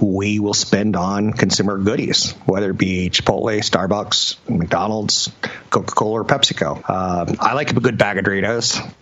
we 0.00 0.38
will 0.38 0.54
spend 0.54 0.96
on 0.96 1.32
consumer 1.32 1.78
goodies, 1.78 2.32
whether 2.46 2.70
it 2.70 2.78
be 2.78 3.10
Chipotle, 3.10 3.58
Starbucks, 3.58 4.36
McDonald's, 4.48 5.30
Coca 5.70 5.94
Cola, 5.94 6.20
or 6.20 6.24
PepsiCo. 6.24 6.82
Uh, 6.86 7.34
I 7.38 7.54
like 7.54 7.70
a 7.70 7.80
good 7.80 7.98
bag 7.98 8.18
of 8.18 8.24
Doritos, 8.24 8.92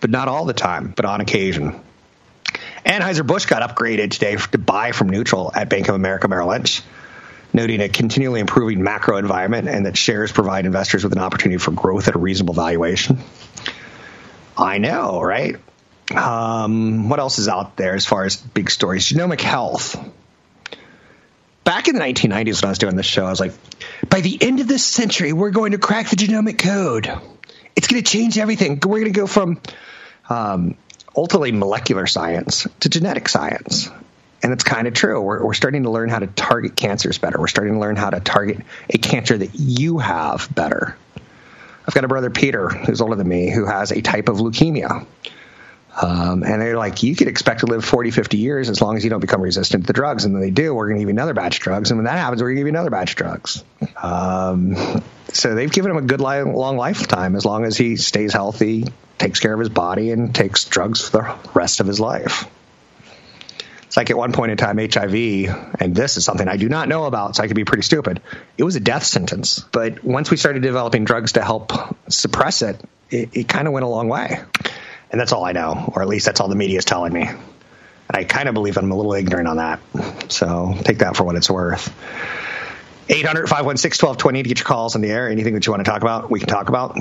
but 0.00 0.10
not 0.10 0.28
all 0.28 0.44
the 0.44 0.52
time, 0.52 0.92
but 0.94 1.04
on 1.04 1.20
occasion. 1.20 1.80
Anheuser-Busch 2.84 3.46
got 3.46 3.68
upgraded 3.68 4.10
today 4.10 4.36
to 4.36 4.58
buy 4.58 4.92
from 4.92 5.08
neutral 5.08 5.50
at 5.54 5.68
Bank 5.68 5.88
of 5.88 5.94
America 5.94 6.28
Merrill 6.28 6.48
Lynch, 6.48 6.82
noting 7.52 7.80
a 7.80 7.88
continually 7.88 8.40
improving 8.40 8.82
macro 8.82 9.16
environment 9.16 9.68
and 9.68 9.86
that 9.86 9.96
shares 9.96 10.32
provide 10.32 10.66
investors 10.66 11.04
with 11.04 11.12
an 11.12 11.18
opportunity 11.18 11.58
for 11.58 11.70
growth 11.70 12.08
at 12.08 12.14
a 12.14 12.18
reasonable 12.18 12.54
valuation. 12.54 13.18
I 14.56 14.78
know, 14.78 15.20
right? 15.20 15.56
Um, 16.14 17.08
what 17.08 17.18
else 17.18 17.38
is 17.38 17.48
out 17.48 17.76
there 17.76 17.94
as 17.94 18.06
far 18.06 18.24
as 18.24 18.36
big 18.36 18.70
stories? 18.70 19.08
Genomic 19.08 19.40
Health 19.40 19.96
back 21.64 21.88
in 21.88 21.94
the 21.94 22.00
1990s 22.00 22.62
when 22.62 22.68
I 22.68 22.70
was 22.70 22.78
doing 22.78 22.94
this 22.94 23.06
show, 23.06 23.24
I 23.24 23.30
was 23.30 23.40
like, 23.40 23.52
by 24.08 24.20
the 24.20 24.38
end 24.40 24.60
of 24.60 24.68
this 24.68 24.84
century, 24.84 25.32
we're 25.32 25.50
going 25.50 25.72
to 25.72 25.78
crack 25.78 26.08
the 26.08 26.16
genomic 26.16 26.58
code. 26.58 27.10
It's 27.74 27.88
going 27.88 28.02
to 28.02 28.08
change 28.08 28.38
everything. 28.38 28.74
We're 28.74 29.00
going 29.00 29.12
to 29.12 29.18
go 29.18 29.26
from 29.26 29.60
um, 30.28 30.76
ultimately 31.16 31.52
molecular 31.52 32.06
science 32.06 32.66
to 32.80 32.88
genetic 32.88 33.28
science. 33.28 33.88
And 34.42 34.52
it's 34.52 34.64
kind 34.64 34.86
of 34.86 34.94
true. 34.94 35.20
We're, 35.22 35.44
we're 35.44 35.54
starting 35.54 35.84
to 35.84 35.90
learn 35.90 36.10
how 36.10 36.18
to 36.18 36.26
target 36.26 36.76
cancers 36.76 37.16
better. 37.18 37.38
We're 37.38 37.46
starting 37.46 37.74
to 37.74 37.80
learn 37.80 37.96
how 37.96 38.10
to 38.10 38.20
target 38.20 38.58
a 38.90 38.98
cancer 38.98 39.38
that 39.38 39.54
you 39.54 39.98
have 39.98 40.48
better. 40.54 40.96
I've 41.86 41.94
got 41.94 42.04
a 42.04 42.08
brother, 42.08 42.30
Peter, 42.30 42.68
who's 42.68 43.00
older 43.00 43.16
than 43.16 43.28
me, 43.28 43.50
who 43.50 43.66
has 43.66 43.90
a 43.90 44.00
type 44.02 44.28
of 44.28 44.38
leukemia. 44.38 45.06
Um, 46.00 46.42
and 46.42 46.60
they're 46.60 46.76
like, 46.76 47.02
you 47.02 47.14
could 47.14 47.28
expect 47.28 47.60
to 47.60 47.66
live 47.66 47.84
40, 47.84 48.10
50 48.10 48.36
years 48.36 48.68
as 48.68 48.82
long 48.82 48.96
as 48.96 49.04
you 49.04 49.10
don't 49.10 49.20
become 49.20 49.40
resistant 49.40 49.84
to 49.84 49.86
the 49.86 49.92
drugs. 49.92 50.24
And 50.24 50.34
then 50.34 50.42
they 50.42 50.50
do, 50.50 50.74
we're 50.74 50.88
going 50.88 50.96
to 50.96 51.02
give 51.02 51.08
you 51.08 51.14
another 51.14 51.34
batch 51.34 51.58
of 51.58 51.62
drugs. 51.62 51.90
And 51.90 51.98
when 51.98 52.04
that 52.06 52.18
happens, 52.18 52.42
we're 52.42 52.48
going 52.48 52.56
to 52.56 52.60
give 52.60 52.66
you 52.66 52.72
another 52.72 52.90
batch 52.90 53.10
of 53.10 53.16
drugs. 53.16 53.64
Um, 54.02 54.76
so 55.32 55.54
they've 55.54 55.70
given 55.70 55.92
him 55.92 55.98
a 55.98 56.02
good 56.02 56.20
long 56.20 56.76
lifetime 56.76 57.36
as 57.36 57.44
long 57.44 57.64
as 57.64 57.76
he 57.76 57.96
stays 57.96 58.32
healthy, 58.32 58.86
takes 59.18 59.40
care 59.40 59.52
of 59.52 59.60
his 59.60 59.68
body, 59.68 60.10
and 60.10 60.34
takes 60.34 60.64
drugs 60.64 61.08
for 61.08 61.18
the 61.18 61.50
rest 61.54 61.80
of 61.80 61.86
his 61.86 62.00
life. 62.00 62.48
It's 63.94 63.96
like 63.96 64.10
at 64.10 64.16
one 64.16 64.32
point 64.32 64.50
in 64.50 64.56
time, 64.56 64.78
HIV, 64.78 65.14
and 65.80 65.94
this 65.94 66.16
is 66.16 66.24
something 66.24 66.48
I 66.48 66.56
do 66.56 66.68
not 66.68 66.88
know 66.88 67.04
about, 67.04 67.36
so 67.36 67.44
I 67.44 67.46
could 67.46 67.54
be 67.54 67.64
pretty 67.64 67.84
stupid. 67.84 68.20
It 68.58 68.64
was 68.64 68.74
a 68.74 68.80
death 68.80 69.04
sentence. 69.04 69.60
But 69.70 70.02
once 70.02 70.32
we 70.32 70.36
started 70.36 70.62
developing 70.62 71.04
drugs 71.04 71.32
to 71.32 71.42
help 71.44 71.72
suppress 72.08 72.62
it, 72.62 72.80
it, 73.08 73.36
it 73.36 73.48
kind 73.48 73.68
of 73.68 73.72
went 73.72 73.84
a 73.84 73.88
long 73.88 74.08
way. 74.08 74.40
And 75.12 75.20
that's 75.20 75.30
all 75.32 75.44
I 75.44 75.52
know, 75.52 75.92
or 75.94 76.02
at 76.02 76.08
least 76.08 76.26
that's 76.26 76.40
all 76.40 76.48
the 76.48 76.56
media 76.56 76.78
is 76.78 76.84
telling 76.84 77.12
me. 77.12 77.22
And 77.22 77.38
I 78.12 78.24
kind 78.24 78.48
of 78.48 78.54
believe 78.54 78.76
I'm 78.76 78.90
a 78.90 78.96
little 78.96 79.14
ignorant 79.14 79.46
on 79.46 79.58
that. 79.58 79.78
So 80.28 80.74
take 80.82 80.98
that 80.98 81.14
for 81.14 81.22
what 81.22 81.36
it's 81.36 81.48
worth. 81.48 81.86
800 83.08 83.48
516 83.48 84.04
1220 84.04 84.42
to 84.42 84.48
get 84.48 84.58
your 84.58 84.66
calls 84.66 84.96
on 84.96 85.02
the 85.02 85.10
air. 85.10 85.28
Anything 85.28 85.54
that 85.54 85.66
you 85.66 85.72
want 85.72 85.84
to 85.84 85.88
talk 85.88 86.02
about, 86.02 86.32
we 86.32 86.40
can 86.40 86.48
talk 86.48 86.68
about. 86.68 86.96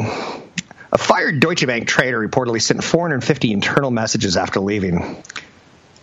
A 0.93 0.97
fired 1.00 1.39
Deutsche 1.39 1.65
Bank 1.65 1.88
trader 1.88 2.19
reportedly 2.25 2.62
sent 2.62 2.83
450 2.83 3.51
internal 3.51 3.89
messages 3.89 4.38
after 4.38 4.59
leaving. 4.59 5.23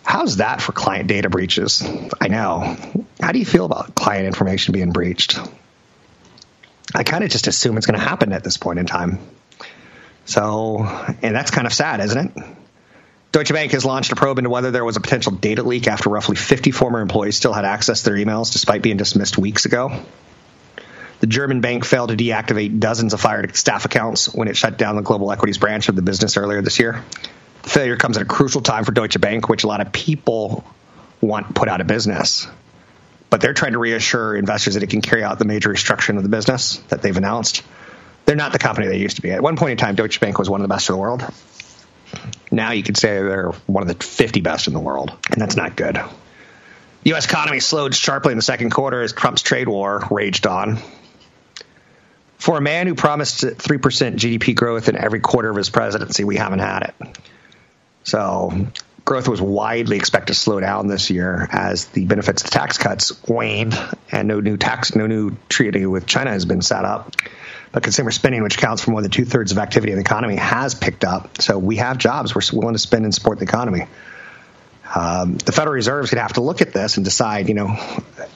How's 0.03 0.37
that 0.37 0.61
for 0.61 0.73
client 0.73 1.07
data 1.07 1.29
breaches? 1.29 1.81
I 2.19 2.27
know. 2.27 2.75
How 3.21 3.31
do 3.31 3.39
you 3.39 3.45
feel 3.45 3.63
about 3.63 3.95
client 3.95 4.25
information 4.25 4.73
being 4.73 4.91
breached? 4.91 5.39
I 6.93 7.03
kind 7.03 7.23
of 7.23 7.29
just 7.29 7.47
assume 7.47 7.77
it's 7.77 7.85
going 7.85 7.97
to 7.97 8.05
happen 8.05 8.33
at 8.33 8.43
this 8.43 8.57
point 8.57 8.79
in 8.79 8.85
time. 8.85 9.19
So, 10.25 10.83
and 11.21 11.33
that's 11.33 11.51
kind 11.51 11.67
of 11.67 11.73
sad, 11.73 12.01
isn't 12.01 12.37
it? 12.37 12.43
Deutsche 13.31 13.53
Bank 13.53 13.71
has 13.71 13.85
launched 13.85 14.11
a 14.11 14.15
probe 14.17 14.39
into 14.39 14.49
whether 14.49 14.71
there 14.71 14.83
was 14.83 14.97
a 14.97 14.99
potential 14.99 15.31
data 15.31 15.63
leak 15.63 15.87
after 15.87 16.09
roughly 16.09 16.35
50 16.35 16.71
former 16.71 16.99
employees 16.99 17.37
still 17.37 17.53
had 17.53 17.63
access 17.63 18.03
to 18.03 18.09
their 18.09 18.19
emails 18.19 18.51
despite 18.51 18.81
being 18.81 18.97
dismissed 18.97 19.37
weeks 19.37 19.65
ago. 19.65 20.01
The 21.21 21.27
German 21.27 21.61
bank 21.61 21.85
failed 21.85 22.09
to 22.09 22.15
deactivate 22.15 22.79
dozens 22.79 23.13
of 23.13 23.21
fired 23.21 23.55
staff 23.55 23.85
accounts 23.85 24.33
when 24.33 24.47
it 24.47 24.57
shut 24.57 24.77
down 24.77 24.95
the 24.95 25.01
global 25.01 25.31
equities 25.31 25.57
branch 25.57 25.87
of 25.87 25.95
the 25.95 26.01
business 26.01 26.35
earlier 26.35 26.61
this 26.61 26.79
year. 26.79 27.03
The 27.63 27.69
failure 27.69 27.95
comes 27.95 28.17
at 28.17 28.23
a 28.23 28.25
crucial 28.25 28.61
time 28.61 28.83
for 28.83 28.91
Deutsche 28.91 29.21
Bank, 29.21 29.47
which 29.47 29.63
a 29.63 29.67
lot 29.67 29.81
of 29.81 29.93
people 29.93 30.65
want 31.21 31.55
put 31.55 31.69
out 31.69 31.79
of 31.79 31.87
business. 31.87 32.47
But 33.29 33.39
they're 33.39 33.53
trying 33.53 33.73
to 33.73 33.79
reassure 33.79 34.35
investors 34.35 34.73
that 34.73 34.83
it 34.83 34.89
can 34.89 35.01
carry 35.01 35.23
out 35.23 35.39
the 35.39 35.45
major 35.45 35.69
restructuring 35.69 36.17
of 36.17 36.23
the 36.23 36.29
business 36.29 36.77
that 36.89 37.01
they've 37.01 37.15
announced 37.15 37.63
they're 38.25 38.35
not 38.35 38.53
the 38.53 38.59
company 38.59 38.87
they 38.87 38.97
used 38.97 39.17
to 39.17 39.21
be. 39.21 39.31
At 39.31 39.41
one 39.41 39.57
point 39.57 39.71
in 39.71 39.77
time, 39.77 39.95
Deutsche 39.95 40.19
Bank 40.19 40.37
was 40.37 40.49
one 40.49 40.61
of 40.61 40.63
the 40.63 40.73
best 40.73 40.89
in 40.89 40.95
the 40.95 41.01
world. 41.01 41.25
Now 42.51 42.71
you 42.71 42.83
could 42.83 42.97
say 42.97 43.21
they're 43.21 43.51
one 43.67 43.83
of 43.83 43.87
the 43.87 44.03
50 44.03 44.41
best 44.41 44.67
in 44.67 44.73
the 44.73 44.79
world, 44.79 45.11
and 45.29 45.41
that's 45.41 45.55
not 45.55 45.75
good. 45.75 45.99
U.S. 47.03 47.25
economy 47.25 47.59
slowed 47.59 47.95
sharply 47.95 48.31
in 48.31 48.37
the 48.37 48.43
second 48.43 48.69
quarter 48.69 49.01
as 49.01 49.13
Trump's 49.13 49.41
trade 49.41 49.67
war 49.67 50.07
raged 50.11 50.45
on. 50.45 50.77
For 52.41 52.57
a 52.57 52.61
man 52.61 52.87
who 52.87 52.95
promised 52.95 53.43
3% 53.43 53.79
GDP 54.15 54.55
growth 54.55 54.89
in 54.89 54.95
every 54.95 55.19
quarter 55.19 55.51
of 55.51 55.55
his 55.55 55.69
presidency, 55.69 56.23
we 56.23 56.37
haven't 56.37 56.59
had 56.59 56.83
it. 56.89 57.19
So 58.03 58.67
growth 59.05 59.27
was 59.27 59.39
widely 59.39 59.97
expected 59.97 60.33
to 60.33 60.39
slow 60.39 60.59
down 60.59 60.87
this 60.87 61.11
year 61.11 61.47
as 61.51 61.85
the 61.85 62.05
benefits 62.05 62.43
of 62.43 62.49
the 62.49 62.57
tax 62.57 62.79
cuts 62.79 63.21
waned 63.27 63.77
and 64.11 64.27
no 64.27 64.39
new 64.39 64.57
tax, 64.57 64.95
no 64.95 65.05
new 65.05 65.37
treaty 65.49 65.85
with 65.85 66.07
China 66.07 66.31
has 66.31 66.45
been 66.45 66.63
set 66.63 66.83
up 66.83 67.15
but 67.71 67.83
consumer 67.83 68.11
spending, 68.11 68.43
which 68.43 68.57
accounts 68.57 68.83
for 68.83 68.91
more 68.91 69.01
than 69.01 69.11
two 69.11 69.25
thirds 69.25 69.51
of 69.51 69.57
activity 69.57 69.91
in 69.93 69.97
the 69.97 70.03
economy, 70.03 70.35
has 70.35 70.75
picked 70.75 71.05
up. 71.05 71.41
So 71.41 71.57
we 71.57 71.77
have 71.77 71.97
jobs. 71.97 72.35
We're 72.35 72.41
willing 72.51 72.73
to 72.73 72.79
spend 72.79 73.05
and 73.05 73.13
support 73.13 73.39
the 73.39 73.45
economy. 73.45 73.87
Um, 74.93 75.37
the 75.37 75.53
Federal 75.53 75.73
Reserve 75.73 76.03
is 76.03 76.09
going 76.09 76.17
to 76.17 76.23
have 76.23 76.33
to 76.33 76.41
look 76.41 76.61
at 76.61 76.73
this 76.73 76.97
and 76.97 77.05
decide, 77.05 77.47
you 77.47 77.53
know, 77.53 77.67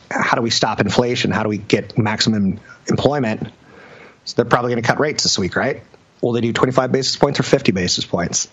how 0.09 0.35
do 0.35 0.41
we 0.41 0.51
stop 0.51 0.79
inflation? 0.79 1.31
How 1.31 1.43
do 1.43 1.49
we 1.49 1.57
get 1.57 1.97
maximum 1.97 2.61
employment? 2.87 3.51
So 4.25 4.35
they're 4.35 4.49
probably 4.49 4.71
going 4.71 4.83
to 4.83 4.87
cut 4.87 4.99
rates 4.99 5.23
this 5.23 5.39
week, 5.39 5.55
right? 5.55 5.81
Will 6.21 6.33
they 6.33 6.41
do 6.41 6.51
25 6.53 6.91
basis 6.91 7.15
points 7.15 7.39
or 7.39 7.43
50 7.43 7.71
basis 7.71 8.05
points? 8.05 8.47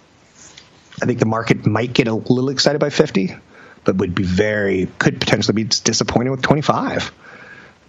I 1.02 1.06
think 1.06 1.18
the 1.18 1.26
market 1.26 1.66
might 1.66 1.92
get 1.92 2.06
a 2.06 2.14
little 2.14 2.50
excited 2.50 2.78
by 2.78 2.90
50, 2.90 3.34
but 3.84 3.96
would 3.96 4.14
be 4.14 4.22
very, 4.22 4.86
could 4.98 5.18
potentially 5.18 5.54
be 5.54 5.64
disappointed 5.64 6.30
with 6.30 6.42
25. 6.42 7.12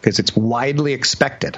because 0.04 0.20
it's 0.20 0.36
widely 0.36 0.92
expected. 0.92 1.58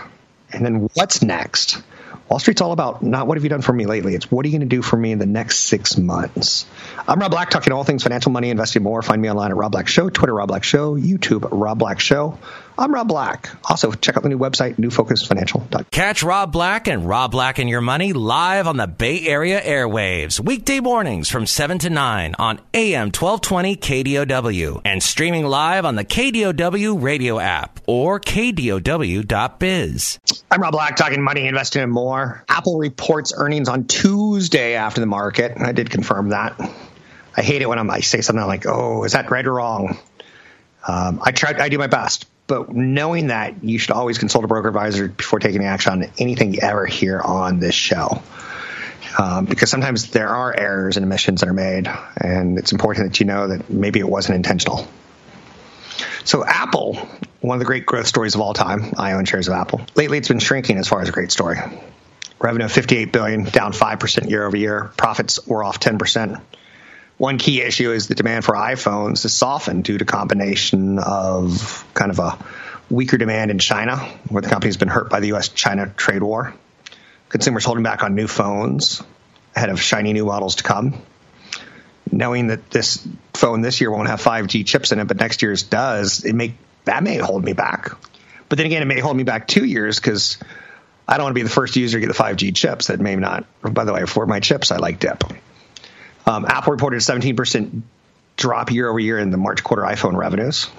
And 0.51 0.63
then 0.63 0.89
what's 0.93 1.23
next? 1.23 1.81
Wall 2.29 2.39
Street's 2.39 2.61
all 2.61 2.71
about 2.71 3.01
not 3.03 3.25
what 3.27 3.37
have 3.37 3.43
you 3.43 3.49
done 3.49 3.61
for 3.61 3.73
me 3.73 3.85
lately. 3.87 4.13
It's 4.13 4.29
what 4.31 4.45
are 4.45 4.49
you 4.49 4.53
going 4.57 4.69
to 4.69 4.75
do 4.75 4.83
for 4.83 4.97
me 4.97 5.11
in 5.11 5.17
the 5.19 5.25
next 5.25 5.61
six 5.61 5.97
months. 5.97 6.65
I'm 7.07 7.19
Rob 7.19 7.31
Black, 7.31 7.49
talking 7.49 7.73
all 7.73 7.83
things 7.83 8.03
financial, 8.03 8.31
money, 8.31 8.51
investing, 8.51 8.83
more. 8.83 9.01
Find 9.01 9.19
me 9.21 9.29
online 9.29 9.51
at 9.51 9.57
Rob 9.57 9.71
Black 9.71 9.87
Show, 9.87 10.09
Twitter 10.09 10.33
Rob 10.33 10.47
Black 10.47 10.63
Show, 10.63 10.95
YouTube 10.95 11.47
Rob 11.51 11.79
Black 11.79 11.99
Show. 11.99 12.37
I'm 12.77 12.93
Rob 12.93 13.07
Black. 13.07 13.49
Also, 13.69 13.93
check 13.93 14.17
out 14.17 14.23
the 14.23 14.29
new 14.29 14.37
website, 14.37 14.75
newfocusfinancial.com. 14.75 15.85
Catch 15.91 16.23
Rob 16.23 16.51
Black 16.51 16.89
and 16.89 17.07
Rob 17.07 17.31
Black 17.31 17.57
and 17.57 17.69
Your 17.69 17.79
Money 17.79 18.11
live 18.11 18.67
on 18.67 18.75
the 18.75 18.87
Bay 18.87 19.25
Area 19.25 19.61
airwaves, 19.61 20.41
weekday 20.41 20.81
mornings 20.81 21.29
from 21.29 21.45
7 21.45 21.79
to 21.79 21.89
9 21.89 22.35
on 22.37 22.59
AM 22.73 23.13
1220 23.13 23.77
KDOW 23.77 24.81
and 24.83 25.01
streaming 25.01 25.45
live 25.45 25.85
on 25.85 25.95
the 25.95 26.03
KDOW 26.03 27.01
radio 27.01 27.39
app 27.39 27.79
or 27.87 28.19
KDOW.biz. 28.19 30.19
I'm 30.51 30.61
Rob 30.61 30.73
Black, 30.73 30.97
talking 30.97 31.21
money, 31.21 31.47
investing, 31.47 31.81
and 31.81 31.93
more. 31.93 32.43
Apple 32.49 32.77
reports 32.77 33.31
earnings 33.37 33.69
on 33.69 33.85
Tuesday 33.85 34.73
after 34.73 34.99
the 34.99 35.07
market. 35.07 35.53
I 35.57 35.71
did 35.71 35.89
confirm 35.89 36.29
that. 36.29 36.59
I 37.37 37.41
hate 37.41 37.61
it 37.61 37.69
when 37.69 37.79
I'm, 37.79 37.89
I 37.89 38.01
say 38.01 38.19
something 38.19 38.45
like, 38.45 38.65
oh, 38.65 39.05
is 39.05 39.13
that 39.13 39.31
right 39.31 39.45
or 39.45 39.53
wrong? 39.53 39.97
Um, 40.85 41.21
I 41.23 41.31
try, 41.31 41.55
I 41.57 41.69
do 41.69 41.77
my 41.77 41.87
best 41.87 42.27
but 42.47 42.73
knowing 42.73 43.27
that, 43.27 43.63
you 43.63 43.79
should 43.79 43.91
always 43.91 44.17
consult 44.17 44.43
a 44.43 44.47
broker 44.47 44.67
advisor 44.67 45.07
before 45.07 45.39
taking 45.39 45.63
action 45.63 45.91
on 45.93 46.11
anything 46.17 46.53
you 46.53 46.59
ever 46.61 46.85
hear 46.85 47.19
on 47.19 47.59
this 47.59 47.75
show. 47.75 48.21
Um, 49.17 49.45
because 49.45 49.69
sometimes 49.69 50.11
there 50.11 50.27
are 50.27 50.53
errors 50.55 50.97
and 50.97 51.05
omissions 51.05 51.41
that 51.41 51.49
are 51.49 51.53
made, 51.53 51.89
and 52.17 52.59
it's 52.59 52.71
important 52.71 53.11
that 53.11 53.19
you 53.19 53.25
know 53.25 53.47
that 53.47 53.69
maybe 53.69 53.99
it 53.99 54.07
wasn't 54.07 54.35
intentional. 54.35 54.87
So, 56.25 56.43
Apple, 56.43 56.95
one 57.39 57.55
of 57.55 57.59
the 57.59 57.65
great 57.65 57.85
growth 57.85 58.07
stories 58.07 58.35
of 58.35 58.41
all 58.41 58.53
time. 58.53 58.93
I 58.97 59.13
own 59.13 59.25
shares 59.25 59.47
of 59.47 59.53
Apple. 59.53 59.81
Lately, 59.95 60.17
it's 60.17 60.27
been 60.27 60.39
shrinking 60.39 60.77
as 60.77 60.87
far 60.87 61.01
as 61.01 61.09
a 61.09 61.11
great 61.11 61.31
story. 61.31 61.57
Revenue 62.39 62.65
of 62.65 62.71
58 62.71 63.13
billion, 63.13 63.43
down 63.45 63.71
5% 63.71 64.29
year 64.29 64.45
over 64.45 64.57
year. 64.57 64.91
Profits 64.97 65.47
were 65.47 65.63
off 65.63 65.79
10%. 65.79 66.41
One 67.17 67.37
key 67.37 67.61
issue 67.61 67.91
is 67.91 68.07
the 68.07 68.15
demand 68.15 68.43
for 68.43 68.55
iPhones 68.55 69.23
has 69.23 69.33
softened 69.33 69.85
due 69.85 69.97
to 69.97 70.05
combination 70.05 70.99
of 70.99 71.85
kind 71.93 72.11
of 72.11 72.19
a 72.19 72.37
weaker 72.89 73.17
demand 73.17 73.51
in 73.51 73.59
China, 73.59 73.97
where 74.29 74.41
the 74.41 74.49
company's 74.49 74.77
been 74.77 74.89
hurt 74.89 75.09
by 75.09 75.21
the 75.21 75.27
U.S.-China 75.27 75.95
trade 75.95 76.21
war. 76.21 76.53
Consumers 77.29 77.63
holding 77.63 77.83
back 77.83 78.03
on 78.03 78.15
new 78.15 78.27
phones 78.27 79.01
ahead 79.55 79.69
of 79.69 79.81
shiny 79.81 80.13
new 80.13 80.25
models 80.25 80.55
to 80.55 80.63
come. 80.63 81.01
Knowing 82.11 82.47
that 82.47 82.69
this 82.69 83.07
phone 83.33 83.61
this 83.61 83.81
year 83.81 83.91
won't 83.91 84.09
have 84.09 84.21
5G 84.21 84.65
chips 84.65 84.91
in 84.91 84.99
it, 84.99 85.05
but 85.05 85.17
next 85.17 85.41
year's 85.41 85.63
does, 85.63 86.23
it 86.25 86.33
may 86.33 86.53
that 86.83 87.01
may 87.01 87.17
hold 87.17 87.43
me 87.43 87.53
back. 87.53 87.89
But 88.47 88.57
then 88.57 88.67
again, 88.67 88.81
it 88.83 88.85
may 88.85 88.99
hold 88.99 89.17
me 89.17 89.23
back 89.23 89.47
two 89.47 89.65
years 89.65 89.99
because 89.99 90.37
I 91.07 91.17
don't 91.17 91.23
want 91.23 91.35
to 91.35 91.39
be 91.39 91.43
the 91.43 91.49
first 91.49 91.75
user 91.75 91.99
to 91.99 92.05
get 92.05 92.15
the 92.15 92.23
5G 92.23 92.55
chips. 92.55 92.87
That 92.87 92.99
may 92.99 93.15
not. 93.15 93.45
By 93.61 93.85
the 93.85 93.93
way, 93.93 94.05
for 94.05 94.25
my 94.27 94.39
chips, 94.39 94.71
I 94.71 94.77
like 94.77 94.99
dip. 94.99 95.23
Um, 96.25 96.45
Apple 96.45 96.71
reported 96.71 96.97
a 96.97 96.99
17% 96.99 97.81
drop 98.37 98.71
year 98.71 98.89
over 98.89 98.99
year 98.99 99.19
in 99.19 99.29
the 99.29 99.37
March 99.37 99.63
quarter 99.63 99.83
iPhone 99.83 100.15
revenues. 100.15 100.69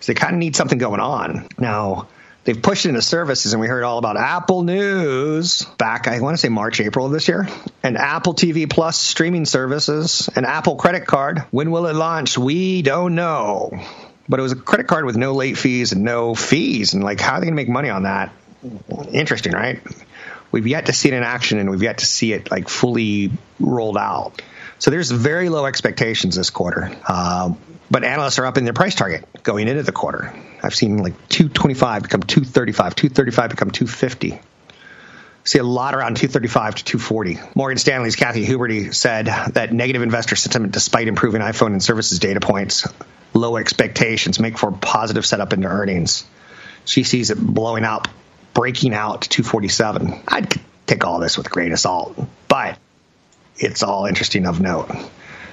So 0.00 0.12
they 0.12 0.14
kind 0.14 0.34
of 0.34 0.38
need 0.38 0.56
something 0.56 0.78
going 0.78 1.00
on. 1.00 1.48
Now, 1.58 2.08
they've 2.44 2.60
pushed 2.60 2.86
into 2.86 3.02
services, 3.02 3.52
and 3.52 3.60
we 3.60 3.66
heard 3.66 3.82
all 3.82 3.98
about 3.98 4.16
Apple 4.16 4.62
News 4.62 5.64
back, 5.76 6.06
I 6.06 6.20
want 6.20 6.34
to 6.34 6.38
say 6.38 6.48
March, 6.48 6.80
April 6.80 7.06
of 7.06 7.12
this 7.12 7.26
year, 7.26 7.48
and 7.82 7.98
Apple 7.98 8.34
TV 8.34 8.70
Plus 8.70 8.96
streaming 8.96 9.44
services, 9.44 10.30
and 10.34 10.46
Apple 10.46 10.76
credit 10.76 11.06
card. 11.06 11.40
When 11.50 11.70
will 11.70 11.86
it 11.86 11.96
launch? 11.96 12.38
We 12.38 12.82
don't 12.82 13.14
know. 13.14 13.78
But 14.28 14.40
it 14.40 14.42
was 14.42 14.52
a 14.52 14.56
credit 14.56 14.86
card 14.86 15.04
with 15.04 15.16
no 15.16 15.32
late 15.32 15.56
fees 15.56 15.92
and 15.92 16.04
no 16.04 16.34
fees. 16.34 16.94
And 16.94 17.02
like, 17.02 17.18
how 17.18 17.34
are 17.34 17.40
they 17.40 17.46
going 17.46 17.54
to 17.54 17.62
make 17.62 17.68
money 17.68 17.88
on 17.88 18.04
that? 18.04 18.30
Interesting, 19.12 19.52
right? 19.52 19.80
We've 20.50 20.66
yet 20.66 20.86
to 20.86 20.92
see 20.92 21.08
it 21.08 21.14
in 21.14 21.22
action, 21.22 21.58
and 21.58 21.70
we've 21.70 21.82
yet 21.82 21.98
to 21.98 22.06
see 22.06 22.32
it 22.32 22.50
like 22.50 22.68
fully 22.68 23.30
rolled 23.60 23.98
out. 23.98 24.40
So 24.78 24.90
there's 24.90 25.10
very 25.10 25.48
low 25.48 25.66
expectations 25.66 26.36
this 26.36 26.50
quarter. 26.50 26.96
Uh, 27.06 27.54
but 27.90 28.04
analysts 28.04 28.38
are 28.38 28.46
up 28.46 28.58
in 28.58 28.64
their 28.64 28.74
price 28.74 28.94
target 28.94 29.26
going 29.42 29.68
into 29.68 29.82
the 29.82 29.92
quarter. 29.92 30.34
I've 30.62 30.74
seen 30.74 30.98
like 30.98 31.14
225 31.28 32.02
become 32.02 32.22
235, 32.22 32.94
235 32.94 33.50
become 33.50 33.70
250. 33.70 34.40
See 35.44 35.58
a 35.58 35.62
lot 35.62 35.94
around 35.94 36.16
235 36.16 36.74
to 36.76 36.84
240. 36.84 37.38
Morgan 37.54 37.78
Stanley's 37.78 38.16
Katy 38.16 38.44
Huberty 38.44 38.94
said 38.94 39.26
that 39.54 39.72
negative 39.72 40.02
investor 40.02 40.36
sentiment, 40.36 40.74
despite 40.74 41.08
improving 41.08 41.40
iPhone 41.40 41.68
and 41.68 41.82
services 41.82 42.18
data 42.18 42.40
points, 42.40 42.86
low 43.32 43.56
expectations 43.56 44.38
make 44.38 44.58
for 44.58 44.70
positive 44.70 45.24
setup 45.24 45.54
into 45.54 45.66
earnings. 45.66 46.26
She 46.84 47.02
sees 47.02 47.30
it 47.30 47.38
blowing 47.38 47.84
up 47.84 48.08
breaking 48.58 48.92
out 48.92 49.22
to 49.22 49.28
247. 49.28 50.20
I'd 50.26 50.52
take 50.84 51.04
all 51.04 51.20
this 51.20 51.38
with 51.38 51.46
a 51.46 51.50
grain 51.50 51.70
of 51.70 51.78
salt, 51.78 52.18
but 52.48 52.76
it's 53.56 53.84
all 53.84 54.06
interesting 54.06 54.46
of 54.46 54.60
note. 54.60 54.90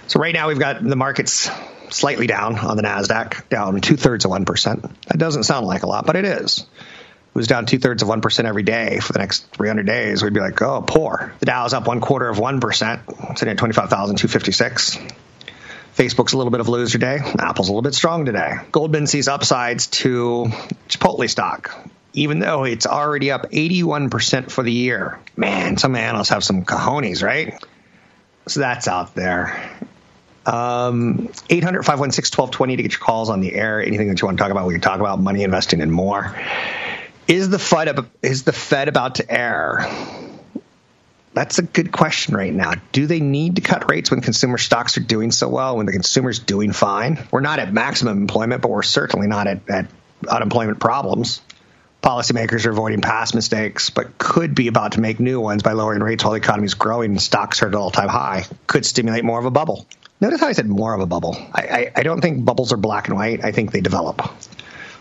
So 0.07 0.19
right 0.19 0.33
now 0.33 0.47
we've 0.47 0.57
got 0.57 0.83
the 0.83 0.95
markets 0.95 1.47
slightly 1.91 2.25
down 2.25 2.57
on 2.57 2.77
the 2.77 2.81
Nasdaq, 2.81 3.47
down 3.47 3.79
two 3.79 3.95
thirds 3.95 4.25
of 4.25 4.31
one 4.31 4.45
percent. 4.45 4.81
That 5.05 5.19
doesn't 5.19 5.43
sound 5.43 5.67
like 5.67 5.83
a 5.83 5.87
lot, 5.87 6.07
but 6.07 6.15
it 6.15 6.25
is. 6.25 6.61
It 6.61 7.35
was 7.35 7.45
down 7.45 7.67
two 7.67 7.77
thirds 7.77 8.01
of 8.01 8.09
one 8.09 8.21
percent 8.21 8.47
every 8.47 8.63
day 8.63 8.99
for 8.99 9.13
the 9.13 9.19
next 9.19 9.51
300 9.51 9.85
days. 9.85 10.23
We'd 10.23 10.33
be 10.33 10.39
like, 10.39 10.59
oh, 10.63 10.81
poor. 10.81 11.31
The 11.41 11.45
Dow's 11.45 11.75
up 11.75 11.85
one 11.85 12.01
quarter 12.01 12.27
of 12.27 12.39
one 12.39 12.59
percent, 12.59 13.01
sitting 13.35 13.51
at 13.51 13.59
25,256. 13.59 14.97
Facebook's 15.95 16.33
a 16.33 16.37
little 16.37 16.49
bit 16.49 16.59
of 16.59 16.69
a 16.69 16.71
loser 16.71 16.97
day. 16.97 17.19
Apple's 17.37 17.69
a 17.69 17.71
little 17.71 17.83
bit 17.83 17.93
strong 17.93 18.25
today. 18.25 18.55
Goldman 18.71 19.05
sees 19.05 19.27
upsides 19.27 19.87
to 19.87 20.47
Chipotle 20.89 21.29
stock 21.29 21.69
even 22.15 22.39
though 22.39 22.63
it's 22.63 22.87
already 22.87 23.29
up 23.29 23.51
81% 23.51 24.49
for 24.49 24.63
the 24.63 24.71
year. 24.71 25.19
Man, 25.35 25.77
some 25.77 25.95
analysts 25.95 26.29
have 26.29 26.43
some 26.43 26.63
cojones, 26.63 27.21
right? 27.21 27.61
So 28.47 28.61
that's 28.61 28.87
out 28.87 29.13
there. 29.15 29.77
Um, 30.45 31.29
800 31.49 31.83
516 31.83 32.39
1220 32.39 32.77
to 32.77 32.83
get 32.83 32.91
your 32.93 32.99
calls 32.99 33.29
on 33.29 33.41
the 33.41 33.53
air. 33.53 33.81
Anything 33.81 34.07
that 34.07 34.21
you 34.21 34.27
want 34.27 34.37
to 34.37 34.43
talk 34.43 34.51
about, 34.51 34.65
we 34.65 34.73
can 34.73 34.81
talk 34.81 34.99
about 34.99 35.19
money 35.19 35.43
investing 35.43 35.81
and 35.81 35.91
more. 35.91 36.35
Is 37.27 37.49
the 37.49 37.59
Fed, 37.59 37.99
is 38.21 38.43
the 38.43 38.53
Fed 38.53 38.87
about 38.87 39.15
to 39.15 39.29
err? 39.29 39.85
That's 41.33 41.59
a 41.59 41.63
good 41.63 41.91
question 41.91 42.33
right 42.33 42.53
now. 42.53 42.75
Do 42.93 43.07
they 43.07 43.19
need 43.19 43.57
to 43.57 43.61
cut 43.61 43.89
rates 43.89 44.09
when 44.09 44.21
consumer 44.21 44.57
stocks 44.57 44.97
are 44.97 45.01
doing 45.01 45.31
so 45.31 45.49
well, 45.49 45.75
when 45.75 45.85
the 45.85 45.91
consumer's 45.91 46.39
doing 46.39 46.71
fine? 46.71 47.19
We're 47.29 47.41
not 47.41 47.59
at 47.59 47.73
maximum 47.73 48.19
employment, 48.19 48.61
but 48.61 48.71
we're 48.71 48.83
certainly 48.83 49.27
not 49.27 49.47
at, 49.47 49.69
at 49.69 49.87
unemployment 50.29 50.79
problems 50.79 51.41
policymakers 52.05 52.67
are 52.67 52.69
avoiding 52.69 53.01
past 53.01 53.33
mistakes, 53.33 53.89
but 53.89 54.17
could 54.19 54.53
be 54.53 54.67
about 54.67 54.91
to 54.91 55.01
make 55.01 55.19
new 55.19 55.41
ones 55.41 55.63
by 55.63 55.71
lowering 55.71 56.03
rates 56.03 56.23
while 56.23 56.33
the 56.33 56.37
economy 56.37 56.65
is 56.65 56.75
growing 56.75 57.11
and 57.11 57.21
stocks 57.21 57.63
are 57.63 57.65
at 57.65 57.73
an 57.73 57.79
all-time 57.79 58.09
high. 58.09 58.45
Could 58.67 58.85
stimulate 58.85 59.25
more 59.25 59.39
of 59.39 59.45
a 59.45 59.51
bubble. 59.51 59.87
Notice 60.21 60.39
how 60.39 60.47
I 60.47 60.51
said 60.51 60.67
more 60.67 60.93
of 60.93 61.01
a 61.01 61.07
bubble. 61.07 61.35
I, 61.53 61.61
I, 61.61 61.91
I 61.97 62.03
don't 62.03 62.21
think 62.21 62.45
bubbles 62.45 62.71
are 62.71 62.77
black 62.77 63.07
and 63.07 63.17
white. 63.17 63.43
I 63.43 63.51
think 63.51 63.71
they 63.71 63.81
develop. 63.81 64.21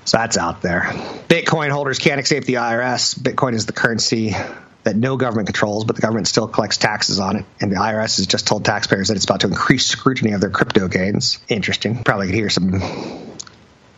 So 0.06 0.16
that's 0.16 0.38
out 0.38 0.62
there. 0.62 0.82
Bitcoin 1.28 1.70
holders 1.70 1.98
can't 1.98 2.20
escape 2.20 2.44
the 2.44 2.54
IRS. 2.54 3.18
Bitcoin 3.18 3.52
is 3.52 3.66
the 3.66 3.72
currency 3.72 4.34
that 4.82 4.96
no 4.96 5.16
government 5.16 5.48
controls, 5.48 5.84
but 5.84 5.96
the 5.96 6.02
government 6.02 6.26
still 6.26 6.48
collects 6.48 6.78
taxes 6.78 7.18
on 7.18 7.36
it. 7.36 7.46
And 7.60 7.70
the 7.70 7.76
IRS 7.76 8.16
has 8.16 8.26
just 8.26 8.46
told 8.46 8.64
taxpayers 8.64 9.08
that 9.08 9.16
it's 9.16 9.24
about 9.24 9.40
to 9.40 9.48
increase 9.48 9.86
scrutiny 9.86 10.32
of 10.32 10.40
their 10.40 10.50
crypto 10.50 10.88
gains. 10.88 11.38
Interesting. 11.48 12.02
Probably 12.02 12.26
could 12.26 12.34
hear 12.34 12.50
some 12.50 12.80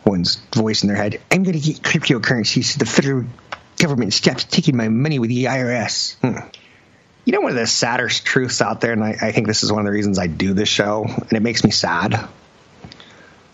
one's 0.07 0.35
voice 0.55 0.83
in 0.83 0.87
their 0.87 0.97
head. 0.97 1.19
I'm 1.29 1.43
going 1.43 1.59
to 1.59 1.59
get 1.59 1.81
cryptocurrencies 1.81 2.77
the 2.77 2.85
federal 2.85 3.25
government 3.77 4.13
stops 4.13 4.43
taking 4.43 4.75
my 4.75 4.89
money 4.89 5.19
with 5.19 5.29
the 5.29 5.45
IRS. 5.45 6.15
Hmm. 6.17 6.47
You 7.25 7.33
know, 7.33 7.41
one 7.41 7.51
of 7.51 7.57
the 7.57 7.67
sadder 7.67 8.07
truths 8.07 8.61
out 8.61 8.81
there, 8.81 8.93
and 8.93 9.03
I, 9.03 9.17
I, 9.21 9.31
think 9.33 9.47
this 9.47 9.63
is 9.63 9.71
one 9.71 9.81
of 9.81 9.85
the 9.85 9.91
reasons 9.91 10.17
I 10.17 10.27
do 10.27 10.53
this 10.53 10.69
show, 10.69 11.03
and 11.03 11.33
it 11.33 11.41
makes 11.41 11.63
me 11.63 11.71
sad. 11.71 12.27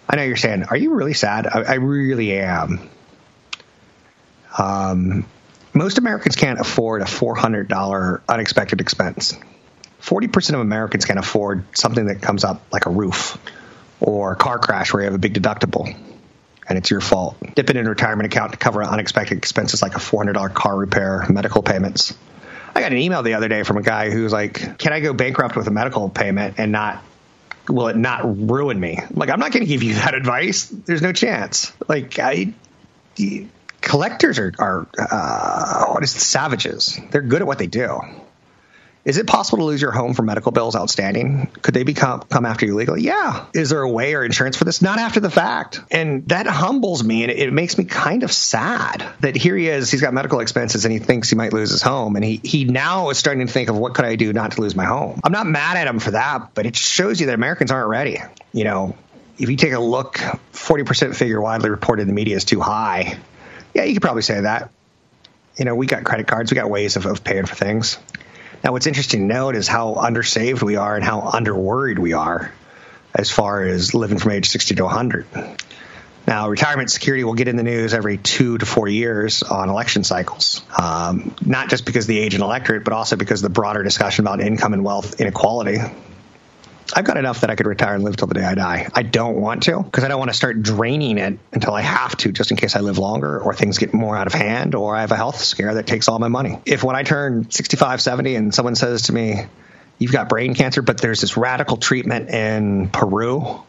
I 0.07 0.15
know 0.15 0.23
you're 0.23 0.37
saying, 0.37 0.65
Are 0.65 0.77
you 0.77 0.93
really 0.93 1.15
sad? 1.15 1.47
I, 1.47 1.61
I 1.61 1.73
really 1.75 2.37
am. 2.37 2.87
Um, 4.55 5.25
most 5.73 5.97
Americans 5.97 6.35
can't 6.35 6.59
afford 6.59 7.01
a 7.01 7.05
$400 7.05 8.21
unexpected 8.29 8.79
expense. 8.79 9.33
40% 10.03 10.53
of 10.53 10.59
Americans 10.59 11.05
can't 11.05 11.17
afford 11.17 11.65
something 11.75 12.05
that 12.05 12.21
comes 12.21 12.43
up 12.43 12.61
like 12.71 12.85
a 12.85 12.91
roof 12.91 13.39
or 13.99 14.33
a 14.33 14.35
car 14.35 14.59
crash 14.59 14.93
where 14.93 15.01
you 15.01 15.05
have 15.05 15.15
a 15.15 15.17
big 15.17 15.33
deductible 15.33 15.95
and 16.67 16.78
it's 16.78 16.89
your 16.89 17.02
fault. 17.02 17.38
Dip 17.56 17.69
it 17.69 17.76
in 17.76 17.86
a 17.86 17.89
retirement 17.89 18.26
account 18.26 18.54
to 18.54 18.58
cover 18.58 18.84
unexpected 18.84 19.38
expenses 19.38 19.82
like 19.82 19.95
a 19.95 19.99
$400 19.99 20.54
car 20.54 20.76
repair, 20.76 21.26
medical 21.30 21.62
payments. 21.62 22.15
I 22.76 22.82
got 22.82 22.91
an 22.91 22.97
email 22.97 23.23
the 23.23 23.36
other 23.36 23.47
day 23.47 23.63
from 23.63 23.78
a 23.78 23.82
guy 23.82 24.10
who 24.10 24.23
was 24.23 24.34
like, 24.34 24.80
"Can 24.80 24.93
I 24.93 24.99
go 24.99 25.13
bankrupt 25.13 25.56
with 25.56 25.67
a 25.67 25.71
medical 25.71 26.10
payment 26.10 26.56
and 26.58 26.71
not 26.71 27.04
will 27.67 27.88
it 27.88 27.95
not 27.95 28.21
ruin 28.49 28.80
me?" 28.80 28.97
Like, 29.12 29.30
I'm 29.30 29.39
not 29.39 29.52
going 29.52 29.63
to 29.63 29.69
give 29.69 29.84
you 29.84 29.95
that 29.95 30.15
advice. 30.15 30.69
There's 30.69 31.02
no 31.02 31.13
chance. 31.13 31.71
Like 31.88 32.17
I 32.17 32.54
collectors 33.82 34.39
are 34.39 34.54
are 34.58 34.88
uh, 34.97 35.86
what 35.93 36.04
is 36.04 36.15
it, 36.15 36.19
savages. 36.19 36.99
They're 37.12 37.21
good 37.21 37.41
at 37.41 37.47
what 37.47 37.60
they 37.60 37.67
do. 37.67 37.99
Is 39.05 39.17
it 39.17 39.27
possible 39.27 39.57
to 39.57 39.63
lose 39.65 39.81
your 39.81 39.91
home 39.91 40.13
for 40.13 40.21
medical 40.21 40.53
bills 40.53 40.77
outstanding? 40.77 41.47
Could 41.61 41.73
they 41.73 41.83
become 41.83 42.21
come 42.21 42.45
after 42.45 42.65
you 42.65 42.75
legally? 42.75 43.01
Yeah. 43.01 43.45
Is 43.53 43.69
there 43.69 43.81
a 43.81 43.89
way 43.89 44.15
or 44.15 44.23
insurance 44.23 44.55
for 44.55 44.63
this? 44.63 44.81
Not 44.81 44.97
after 44.97 45.19
the 45.19 45.29
fact. 45.29 45.81
And 45.91 46.29
that 46.29 46.47
humbles 46.47 47.03
me 47.03 47.23
and 47.23 47.31
it, 47.31 47.39
it 47.39 47.53
makes 47.53 47.77
me 47.77 47.83
kind 47.83 48.23
of 48.23 48.31
sad 48.31 49.05
that 49.19 49.35
here 49.35 49.57
he 49.57 49.67
is, 49.67 49.91
he's 49.91 49.99
got 49.99 50.13
medical 50.13 50.39
expenses 50.39 50.85
and 50.85 50.93
he 50.93 50.99
thinks 50.99 51.29
he 51.29 51.35
might 51.35 51.51
lose 51.51 51.69
his 51.69 51.81
home. 51.81 52.15
And 52.15 52.23
he, 52.23 52.39
he 52.43 52.63
now 52.63 53.09
is 53.09 53.17
starting 53.17 53.45
to 53.45 53.51
think 53.51 53.69
of 53.69 53.77
what 53.77 53.93
could 53.93 54.05
I 54.05 54.15
do 54.15 54.31
not 54.31 54.53
to 54.53 54.61
lose 54.61 54.73
my 54.73 54.85
home? 54.85 55.19
I'm 55.21 55.33
not 55.33 55.47
mad 55.47 55.75
at 55.75 55.85
him 55.85 55.99
for 55.99 56.11
that, 56.11 56.53
but 56.53 56.65
it 56.65 56.77
shows 56.77 57.19
you 57.19 57.25
that 57.25 57.35
Americans 57.35 57.71
aren't 57.71 57.89
ready. 57.89 58.19
You 58.53 58.63
know, 58.63 58.95
if 59.37 59.49
you 59.49 59.57
take 59.57 59.73
a 59.73 59.79
look, 59.79 60.15
40% 60.53 61.13
figure 61.13 61.41
widely 61.41 61.69
reported 61.69 62.03
in 62.03 62.07
the 62.07 62.13
media 62.13 62.37
is 62.37 62.45
too 62.45 62.61
high. 62.61 63.17
Yeah, 63.73 63.83
you 63.83 63.95
could 63.95 64.01
probably 64.01 64.21
say 64.21 64.39
that. 64.39 64.69
You 65.57 65.65
know, 65.65 65.75
we 65.75 65.87
got 65.87 66.05
credit 66.05 66.25
cards, 66.25 66.51
we 66.51 66.55
got 66.55 66.69
ways 66.69 66.95
of, 66.95 67.05
of 67.05 67.23
paying 67.23 67.45
for 67.45 67.55
things. 67.55 67.97
Now, 68.63 68.71
what's 68.71 68.88
interesting 68.88 69.28
to 69.28 69.34
note 69.34 69.56
is 69.56 69.67
how 69.67 69.95
undersaved 69.95 70.62
we 70.62 70.78
are 70.78 70.95
and 70.95 71.04
how 71.04 71.21
underworried 71.21 71.99
we 71.99 72.13
are 72.13 72.54
as 73.13 73.30
far 73.30 73.63
as 73.63 73.93
living 73.93 74.17
from 74.17 74.32
age 74.32 74.49
60 74.49 74.76
to 74.76 74.84
100. 74.84 75.26
Now, 76.26 76.47
retirement 76.47 76.89
security 76.89 77.26
will 77.26 77.34
get 77.34 77.49
in 77.49 77.58
the 77.58 77.63
news 77.63 77.93
every 77.93 78.17
two 78.17 78.58
to 78.58 78.65
four 78.65 78.88
years 78.88 79.43
on 79.43 79.69
election 79.69 80.06
cycles, 80.06 80.62
um, 80.82 81.36
not 81.45 81.69
just 81.69 81.86
because 81.86 82.06
of 82.06 82.08
the 82.08 82.19
age 82.19 82.34
and 82.36 82.43
electorate, 82.43 82.86
but 82.86 82.93
also 82.93 83.17
because 83.17 83.43
of 83.43 83.49
the 83.52 83.54
broader 83.54 83.84
discussion 83.84 84.23
about 84.23 84.39
income 84.39 84.73
and 84.73 84.86
wealth 84.86 85.19
inequality 85.19 85.80
I've 86.95 87.06
got 87.06 87.17
enough 87.17 87.41
that 87.41 87.49
I 87.49 87.56
could 87.56 87.65
retire 87.65 87.95
and 87.95 88.03
live 88.03 88.17
till 88.17 88.27
the 88.27 88.36
day 88.36 88.43
I 88.43 88.53
die. 88.53 88.88
I 88.93 89.01
don't 89.01 89.38
want 89.38 89.63
to 89.63 89.82
because 89.82 90.03
I 90.03 90.08
don't 90.08 90.19
want 90.19 90.29
to 90.29 90.38
start 90.38 90.62
draining 90.62 91.17
it 91.17 91.39
until 91.51 91.73
I 91.73 91.82
have 91.82 92.15
to, 92.17 92.32
just 92.32 92.51
in 92.51 92.58
case 92.58 92.75
I 92.75 92.82
live 92.82 92.99
longer 92.99 93.39
or 93.41 93.53
things 93.56 93.79
get 93.79 93.93
more 93.93 94.15
out 94.15 94.27
of 94.27 94.34
hand 94.34 94.75
or 94.75 94.95
I 94.95 95.01
have 95.01 95.12
a 95.12 95.15
health 95.15 95.39
scare 95.39 95.73
that 95.73 95.88
takes 95.88 96.08
all 96.08 96.19
my 96.19 96.27
money. 96.27 96.60
If 96.65 96.84
when 96.84 96.95
I 96.95 97.01
turn 97.03 97.49
65, 97.49 98.01
70 98.01 98.36
and 98.36 98.53
someone 98.53 98.75
says 98.75 99.03
to 99.03 99.13
me, 99.13 99.45
You've 99.99 100.12
got 100.12 100.27
brain 100.27 100.53
cancer, 100.56 100.82
but 100.82 100.99
there's 100.99 101.21
this 101.21 101.38
radical 101.38 101.77
treatment 101.77 102.29
in 102.29 102.89
Peru 102.89 103.63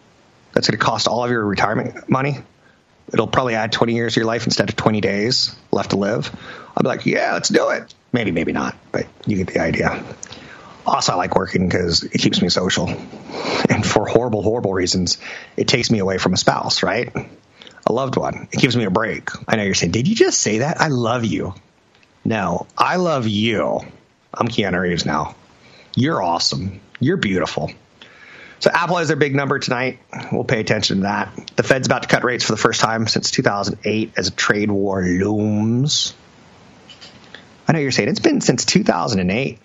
that's 0.52 0.68
going 0.68 0.78
to 0.78 0.84
cost 0.84 1.06
all 1.06 1.22
of 1.22 1.30
your 1.30 1.44
retirement 1.44 2.08
money, 2.08 2.38
it'll 3.12 3.26
probably 3.26 3.54
add 3.54 3.72
20 3.72 3.94
years 3.94 4.14
to 4.14 4.20
your 4.20 4.26
life 4.26 4.46
instead 4.46 4.68
of 4.68 4.74
20 4.74 5.00
days 5.00 5.54
left 5.70 5.90
to 5.90 5.96
live. 5.96 6.34
I'll 6.76 6.82
be 6.82 6.88
like, 6.88 7.06
Yeah, 7.06 7.34
let's 7.34 7.48
do 7.48 7.68
it. 7.70 7.94
Maybe, 8.12 8.32
maybe 8.32 8.52
not, 8.52 8.76
but 8.90 9.06
you 9.26 9.36
get 9.36 9.48
the 9.48 9.60
idea. 9.60 10.02
Also, 10.86 11.12
I 11.12 11.16
like 11.16 11.34
working 11.34 11.68
because 11.68 12.02
it 12.02 12.18
keeps 12.18 12.42
me 12.42 12.48
social. 12.48 12.88
And 12.88 13.84
for 13.84 14.06
horrible, 14.06 14.42
horrible 14.42 14.74
reasons, 14.74 15.18
it 15.56 15.68
takes 15.68 15.90
me 15.90 15.98
away 15.98 16.18
from 16.18 16.34
a 16.34 16.36
spouse, 16.36 16.82
right? 16.82 17.10
A 17.86 17.92
loved 17.92 18.16
one. 18.16 18.48
It 18.52 18.60
gives 18.60 18.76
me 18.76 18.84
a 18.84 18.90
break. 18.90 19.30
I 19.48 19.56
know 19.56 19.62
you're 19.62 19.74
saying, 19.74 19.92
did 19.92 20.08
you 20.08 20.14
just 20.14 20.40
say 20.40 20.58
that? 20.58 20.80
I 20.80 20.88
love 20.88 21.24
you. 21.24 21.54
No, 22.24 22.66
I 22.76 22.96
love 22.96 23.26
you. 23.26 23.80
I'm 24.32 24.48
Keanu 24.48 24.80
Reeves 24.80 25.06
now. 25.06 25.34
You're 25.94 26.22
awesome. 26.22 26.80
You're 27.00 27.16
beautiful. 27.16 27.70
So 28.60 28.70
Apple 28.70 28.96
has 28.96 29.08
their 29.08 29.16
big 29.16 29.34
number 29.34 29.58
tonight. 29.58 29.98
We'll 30.32 30.44
pay 30.44 30.60
attention 30.60 30.98
to 30.98 31.02
that. 31.02 31.50
The 31.56 31.62
Fed's 31.62 31.86
about 31.86 32.02
to 32.02 32.08
cut 32.08 32.24
rates 32.24 32.44
for 32.44 32.52
the 32.52 32.58
first 32.58 32.80
time 32.80 33.06
since 33.06 33.30
2008 33.30 34.12
as 34.16 34.28
a 34.28 34.30
trade 34.30 34.70
war 34.70 35.02
looms. 35.02 36.14
I 37.68 37.72
know 37.72 37.78
you're 37.78 37.90
saying 37.90 38.08
it's 38.08 38.20
been 38.20 38.40
since 38.40 38.64
2008. 38.64 39.58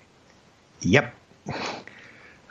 Yep. 0.81 1.15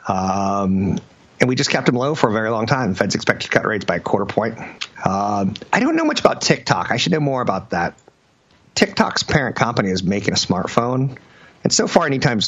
Um, 0.07 0.99
and 1.39 1.47
we 1.47 1.55
just 1.55 1.69
kept 1.69 1.85
them 1.85 1.95
low 1.95 2.15
for 2.15 2.29
a 2.29 2.33
very 2.33 2.49
long 2.49 2.65
time. 2.65 2.89
The 2.89 2.95
Fed's 2.95 3.15
expected 3.15 3.51
to 3.51 3.57
cut 3.57 3.65
rates 3.65 3.85
by 3.85 3.97
a 3.97 3.99
quarter 3.99 4.25
point. 4.25 4.57
Um, 5.05 5.53
I 5.71 5.79
don't 5.79 5.95
know 5.95 6.05
much 6.05 6.19
about 6.19 6.41
TikTok. 6.41 6.91
I 6.91 6.97
should 6.97 7.11
know 7.11 7.19
more 7.19 7.41
about 7.41 7.69
that. 7.71 7.97
TikTok's 8.75 9.23
parent 9.23 9.55
company 9.55 9.89
is 9.89 10.03
making 10.03 10.33
a 10.33 10.37
smartphone, 10.37 11.17
and 11.63 11.73
so 11.73 11.87
far, 11.87 12.05
anytime 12.05 12.39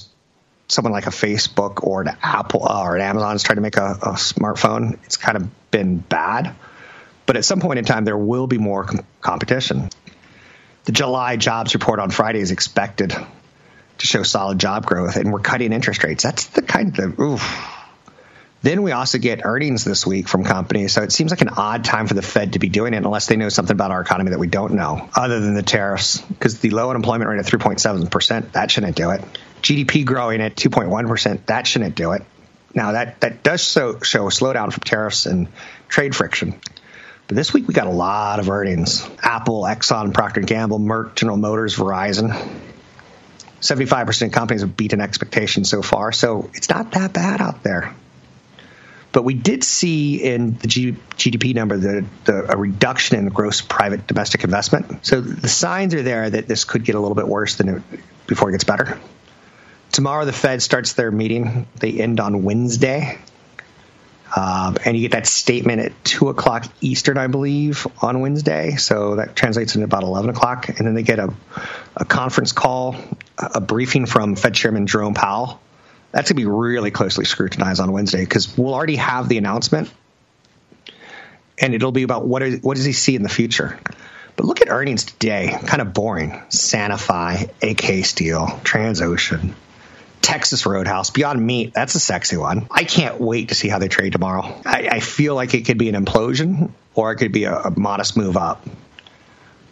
someone 0.67 0.93
like 0.93 1.07
a 1.07 1.11
Facebook 1.11 1.83
or 1.83 2.01
an 2.01 2.15
Apple 2.21 2.65
uh, 2.65 2.81
or 2.83 2.95
an 2.95 3.01
Amazon 3.01 3.35
is 3.35 3.43
trying 3.43 3.57
to 3.57 3.61
make 3.61 3.77
a, 3.77 3.97
a, 4.01 4.13
smartphone, 4.13 4.97
it's 5.03 5.17
kind 5.17 5.35
of 5.35 5.71
been 5.71 5.97
bad. 5.97 6.55
But 7.25 7.35
at 7.35 7.43
some 7.43 7.59
point 7.59 7.79
in 7.79 7.85
time, 7.85 8.05
there 8.05 8.17
will 8.17 8.47
be 8.47 8.57
more 8.57 8.85
com- 8.85 9.05
competition. 9.19 9.89
The 10.85 10.93
July 10.93 11.35
jobs 11.35 11.73
report 11.73 11.99
on 11.99 12.09
Friday 12.09 12.39
is 12.39 12.51
expected 12.51 13.13
to 14.01 14.07
show 14.07 14.23
solid 14.23 14.59
job 14.59 14.85
growth, 14.85 15.15
and 15.15 15.31
we're 15.31 15.39
cutting 15.39 15.73
interest 15.73 16.03
rates. 16.03 16.23
That's 16.23 16.47
the 16.47 16.61
kind 16.61 16.97
of 16.99 17.19
oof. 17.19 17.41
Then 18.63 18.83
we 18.83 18.91
also 18.91 19.17
get 19.17 19.43
earnings 19.43 19.83
this 19.83 20.05
week 20.05 20.27
from 20.27 20.43
companies, 20.43 20.93
so 20.93 21.01
it 21.01 21.11
seems 21.11 21.31
like 21.31 21.41
an 21.41 21.49
odd 21.49 21.83
time 21.83 22.05
for 22.05 22.13
the 22.13 22.21
Fed 22.21 22.53
to 22.53 22.59
be 22.59 22.69
doing 22.69 22.93
it 22.93 22.97
unless 22.97 23.25
they 23.25 23.35
know 23.35 23.49
something 23.49 23.75
about 23.75 23.89
our 23.89 24.01
economy 24.01 24.29
that 24.31 24.39
we 24.39 24.45
don't 24.45 24.73
know, 24.73 25.09
other 25.15 25.39
than 25.39 25.55
the 25.55 25.63
tariffs. 25.63 26.21
Because 26.21 26.59
the 26.59 26.69
low 26.69 26.91
unemployment 26.91 27.27
rate 27.27 27.39
of 27.39 27.47
3.7 27.47 28.11
percent, 28.11 28.53
that 28.53 28.69
shouldn't 28.69 28.95
do 28.95 29.09
it. 29.11 29.21
GDP 29.63 30.05
growing 30.05 30.41
at 30.41 30.55
2.1 30.55 31.07
percent, 31.07 31.47
that 31.47 31.65
shouldn't 31.65 31.95
do 31.95 32.11
it. 32.11 32.23
Now 32.75 32.91
that 32.91 33.21
that 33.21 33.41
does 33.41 33.63
show, 33.63 33.99
show 33.99 34.27
a 34.27 34.29
slowdown 34.29 34.71
from 34.71 34.83
tariffs 34.83 35.25
and 35.25 35.47
trade 35.87 36.15
friction. 36.15 36.59
But 37.27 37.37
this 37.37 37.53
week 37.53 37.67
we 37.67 37.73
got 37.73 37.87
a 37.87 37.91
lot 37.91 38.39
of 38.39 38.49
earnings: 38.49 39.07
Apple, 39.23 39.63
Exxon, 39.63 40.13
Procter 40.13 40.41
& 40.41 40.41
Gamble, 40.41 40.79
Merck, 40.79 41.15
General 41.15 41.37
Motors, 41.37 41.75
Verizon. 41.75 42.29
75% 43.61 44.27
of 44.27 44.31
companies 44.31 44.61
have 44.61 44.75
beaten 44.75 45.01
expectations 45.01 45.69
so 45.69 45.81
far, 45.81 46.11
so 46.11 46.49
it's 46.53 46.69
not 46.69 46.91
that 46.91 47.13
bad 47.13 47.41
out 47.41 47.63
there. 47.63 47.93
But 49.11 49.23
we 49.23 49.33
did 49.33 49.63
see 49.63 50.23
in 50.23 50.57
the 50.57 50.67
G- 50.67 50.95
GDP 51.17 51.53
number 51.53 51.77
the, 51.77 52.05
the, 52.23 52.53
a 52.53 52.57
reduction 52.57 53.17
in 53.17 53.27
gross 53.27 53.61
private 53.61 54.07
domestic 54.07 54.43
investment. 54.43 55.05
So 55.05 55.19
the 55.19 55.49
signs 55.49 55.93
are 55.93 56.01
there 56.01 56.29
that 56.29 56.47
this 56.47 56.63
could 56.63 56.85
get 56.85 56.95
a 56.95 56.99
little 56.99 57.15
bit 57.15 57.27
worse 57.27 57.55
than 57.55 57.69
it, 57.69 57.83
before 58.25 58.49
it 58.49 58.53
gets 58.53 58.63
better. 58.63 58.99
Tomorrow, 59.91 60.23
the 60.23 60.33
Fed 60.33 60.61
starts 60.61 60.93
their 60.93 61.11
meeting. 61.11 61.67
They 61.75 61.99
end 61.99 62.21
on 62.21 62.43
Wednesday. 62.43 63.19
Um, 64.33 64.77
and 64.85 64.95
you 64.95 65.01
get 65.01 65.11
that 65.11 65.27
statement 65.27 65.81
at 65.81 66.05
2 66.05 66.29
o'clock 66.29 66.65
Eastern, 66.79 67.17
I 67.17 67.27
believe, 67.27 67.85
on 68.01 68.21
Wednesday. 68.21 68.77
So 68.77 69.17
that 69.17 69.35
translates 69.35 69.75
into 69.75 69.83
about 69.83 70.03
11 70.03 70.29
o'clock. 70.29 70.69
And 70.69 70.87
then 70.87 70.93
they 70.93 71.03
get 71.03 71.19
a, 71.19 71.33
a 71.97 72.05
conference 72.05 72.53
call, 72.53 72.95
a 73.41 73.61
briefing 73.61 74.05
from 74.05 74.35
Fed 74.35 74.53
Chairman 74.53 74.87
Jerome 74.87 75.13
Powell. 75.13 75.59
That's 76.11 76.29
going 76.29 76.37
to 76.37 76.41
be 76.41 76.45
really 76.45 76.91
closely 76.91 77.25
scrutinized 77.25 77.79
on 77.79 77.91
Wednesday 77.91 78.21
because 78.21 78.57
we'll 78.57 78.73
already 78.73 78.97
have 78.97 79.29
the 79.29 79.37
announcement. 79.37 79.91
And 81.59 81.73
it'll 81.73 81.91
be 81.91 82.03
about 82.03 82.25
what, 82.25 82.41
what 82.61 82.75
does 82.75 82.85
he 82.85 82.93
see 82.93 83.15
in 83.15 83.23
the 83.23 83.29
future. 83.29 83.79
But 84.35 84.45
look 84.45 84.61
at 84.61 84.69
earnings 84.69 85.05
today. 85.05 85.57
Kind 85.65 85.81
of 85.81 85.93
boring. 85.93 86.31
Sanofi, 86.49 87.49
AK 87.61 88.05
Steel, 88.05 88.47
Transocean, 88.63 89.53
Texas 90.21 90.65
Roadhouse, 90.65 91.09
Beyond 91.09 91.45
Meat, 91.45 91.73
that's 91.73 91.95
a 91.95 91.99
sexy 91.99 92.37
one. 92.37 92.67
I 92.71 92.83
can't 92.83 93.19
wait 93.19 93.49
to 93.49 93.55
see 93.55 93.67
how 93.67 93.79
they 93.79 93.87
trade 93.87 94.13
tomorrow. 94.13 94.61
I, 94.65 94.89
I 94.93 94.99
feel 94.99 95.35
like 95.35 95.53
it 95.53 95.65
could 95.65 95.77
be 95.77 95.89
an 95.89 96.05
implosion 96.05 96.71
or 96.95 97.11
it 97.11 97.17
could 97.17 97.31
be 97.31 97.45
a, 97.45 97.55
a 97.55 97.79
modest 97.79 98.17
move 98.17 98.37
up. 98.37 98.65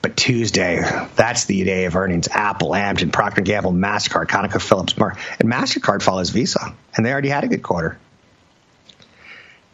But 0.01 0.15
Tuesday, 0.15 0.81
that's 1.15 1.45
the 1.45 1.63
day 1.65 1.85
of 1.85 1.95
earnings. 1.95 2.29
Apple, 2.29 2.69
Amgen, 2.69 3.11
Procter 3.11 3.41
& 3.41 3.43
Gamble, 3.43 3.73
Mastercard, 3.73 4.27
ConocoPhillips, 4.27 4.95
Merck, 4.95 5.17
and 5.39 5.51
Mastercard 5.51 6.01
follows 6.01 6.29
Visa, 6.29 6.73
and 6.95 7.05
they 7.05 7.11
already 7.11 7.29
had 7.29 7.43
a 7.43 7.47
good 7.47 7.63
quarter. 7.63 7.99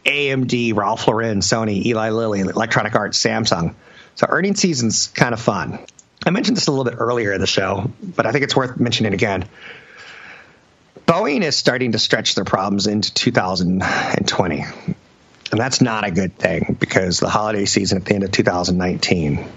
AMD, 0.04 0.74
Ralph 0.74 1.06
Lauren, 1.06 1.40
Sony, 1.40 1.84
Eli 1.84 2.10
Lilly, 2.10 2.40
Electronic 2.40 2.94
Arts, 2.94 3.22
Samsung. 3.22 3.74
So 4.16 4.26
earnings 4.28 4.60
season's 4.60 5.08
kind 5.08 5.32
of 5.32 5.40
fun. 5.40 5.78
I 6.24 6.30
mentioned 6.30 6.56
this 6.56 6.66
a 6.66 6.72
little 6.72 6.84
bit 6.84 6.94
earlier 6.98 7.32
in 7.32 7.40
the 7.40 7.46
show, 7.46 7.90
but 8.02 8.26
I 8.26 8.32
think 8.32 8.44
it's 8.44 8.56
worth 8.56 8.78
mentioning 8.80 9.14
again. 9.14 9.48
Boeing 11.06 11.42
is 11.42 11.56
starting 11.56 11.92
to 11.92 12.00
stretch 12.00 12.34
their 12.34 12.44
problems 12.44 12.88
into 12.88 13.14
2020. 13.14 14.64
And 15.52 15.60
that's 15.60 15.80
not 15.80 16.04
a 16.04 16.10
good 16.10 16.36
thing 16.36 16.76
because 16.80 17.20
the 17.20 17.28
holiday 17.28 17.64
season 17.64 17.98
at 17.98 18.04
the 18.04 18.14
end 18.14 18.24
of 18.24 18.32
2019 18.32 19.48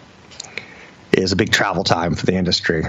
is 1.22 1.32
a 1.32 1.36
big 1.36 1.52
travel 1.52 1.84
time 1.84 2.16
for 2.16 2.26
the 2.26 2.34
industry. 2.34 2.84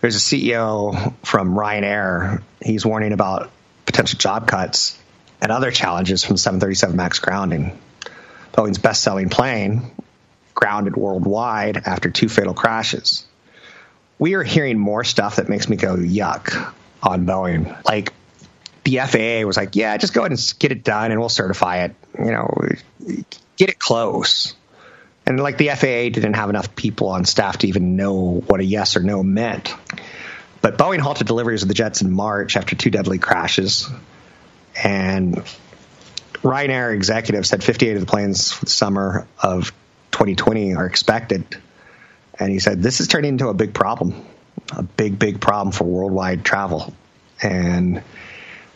There's 0.00 0.16
a 0.16 0.18
CEO 0.18 1.14
from 1.24 1.54
Ryanair. 1.54 2.42
He's 2.62 2.84
warning 2.84 3.12
about 3.12 3.50
potential 3.86 4.18
job 4.18 4.46
cuts 4.46 4.98
and 5.40 5.50
other 5.50 5.70
challenges 5.70 6.24
from 6.24 6.36
737 6.36 6.96
MAX 6.96 7.18
grounding. 7.18 7.78
Boeing's 8.52 8.78
best 8.78 9.02
selling 9.02 9.28
plane 9.28 9.90
grounded 10.54 10.96
worldwide 10.96 11.76
after 11.76 12.10
two 12.10 12.28
fatal 12.28 12.54
crashes. 12.54 13.26
We 14.18 14.34
are 14.34 14.42
hearing 14.42 14.78
more 14.78 15.04
stuff 15.04 15.36
that 15.36 15.48
makes 15.48 15.68
me 15.68 15.76
go, 15.76 15.96
yuck 15.96 16.72
on 17.02 17.26
Boeing. 17.26 17.84
Like 17.84 18.12
the 18.84 18.98
FAA 18.98 19.46
was 19.46 19.56
like, 19.56 19.76
yeah, 19.76 19.96
just 19.98 20.14
go 20.14 20.22
ahead 20.22 20.30
and 20.32 20.54
get 20.58 20.72
it 20.72 20.84
done 20.84 21.10
and 21.10 21.20
we'll 21.20 21.28
certify 21.28 21.84
it. 21.84 21.94
You 22.18 22.32
know, 22.32 22.54
get 23.56 23.68
it 23.68 23.78
close. 23.78 24.54
And 25.26 25.40
like 25.40 25.58
the 25.58 25.68
FAA 25.68 26.10
didn't 26.14 26.34
have 26.34 26.50
enough 26.50 26.76
people 26.76 27.08
on 27.08 27.24
staff 27.24 27.58
to 27.58 27.68
even 27.68 27.96
know 27.96 28.42
what 28.46 28.60
a 28.60 28.64
yes 28.64 28.96
or 28.96 29.00
no 29.00 29.22
meant. 29.22 29.74
But 30.60 30.78
Boeing 30.78 31.00
halted 31.00 31.26
deliveries 31.26 31.62
of 31.62 31.68
the 31.68 31.74
jets 31.74 32.00
in 32.00 32.10
March 32.10 32.56
after 32.56 32.76
two 32.76 32.90
deadly 32.90 33.18
crashes. 33.18 33.88
And 34.82 35.36
Ryanair 36.42 36.94
executives 36.94 37.48
said 37.48 37.64
58 37.64 37.94
of 37.94 38.00
the 38.00 38.06
planes 38.06 38.52
for 38.52 38.66
the 38.66 38.70
summer 38.70 39.26
of 39.42 39.72
2020 40.12 40.74
are 40.74 40.86
expected. 40.86 41.44
And 42.38 42.52
he 42.52 42.58
said, 42.58 42.82
this 42.82 43.00
is 43.00 43.08
turning 43.08 43.30
into 43.30 43.48
a 43.48 43.54
big 43.54 43.74
problem 43.74 44.24
a 44.72 44.82
big, 44.82 45.18
big 45.18 45.40
problem 45.40 45.72
for 45.72 45.84
worldwide 45.84 46.44
travel. 46.44 46.94
And 47.42 48.02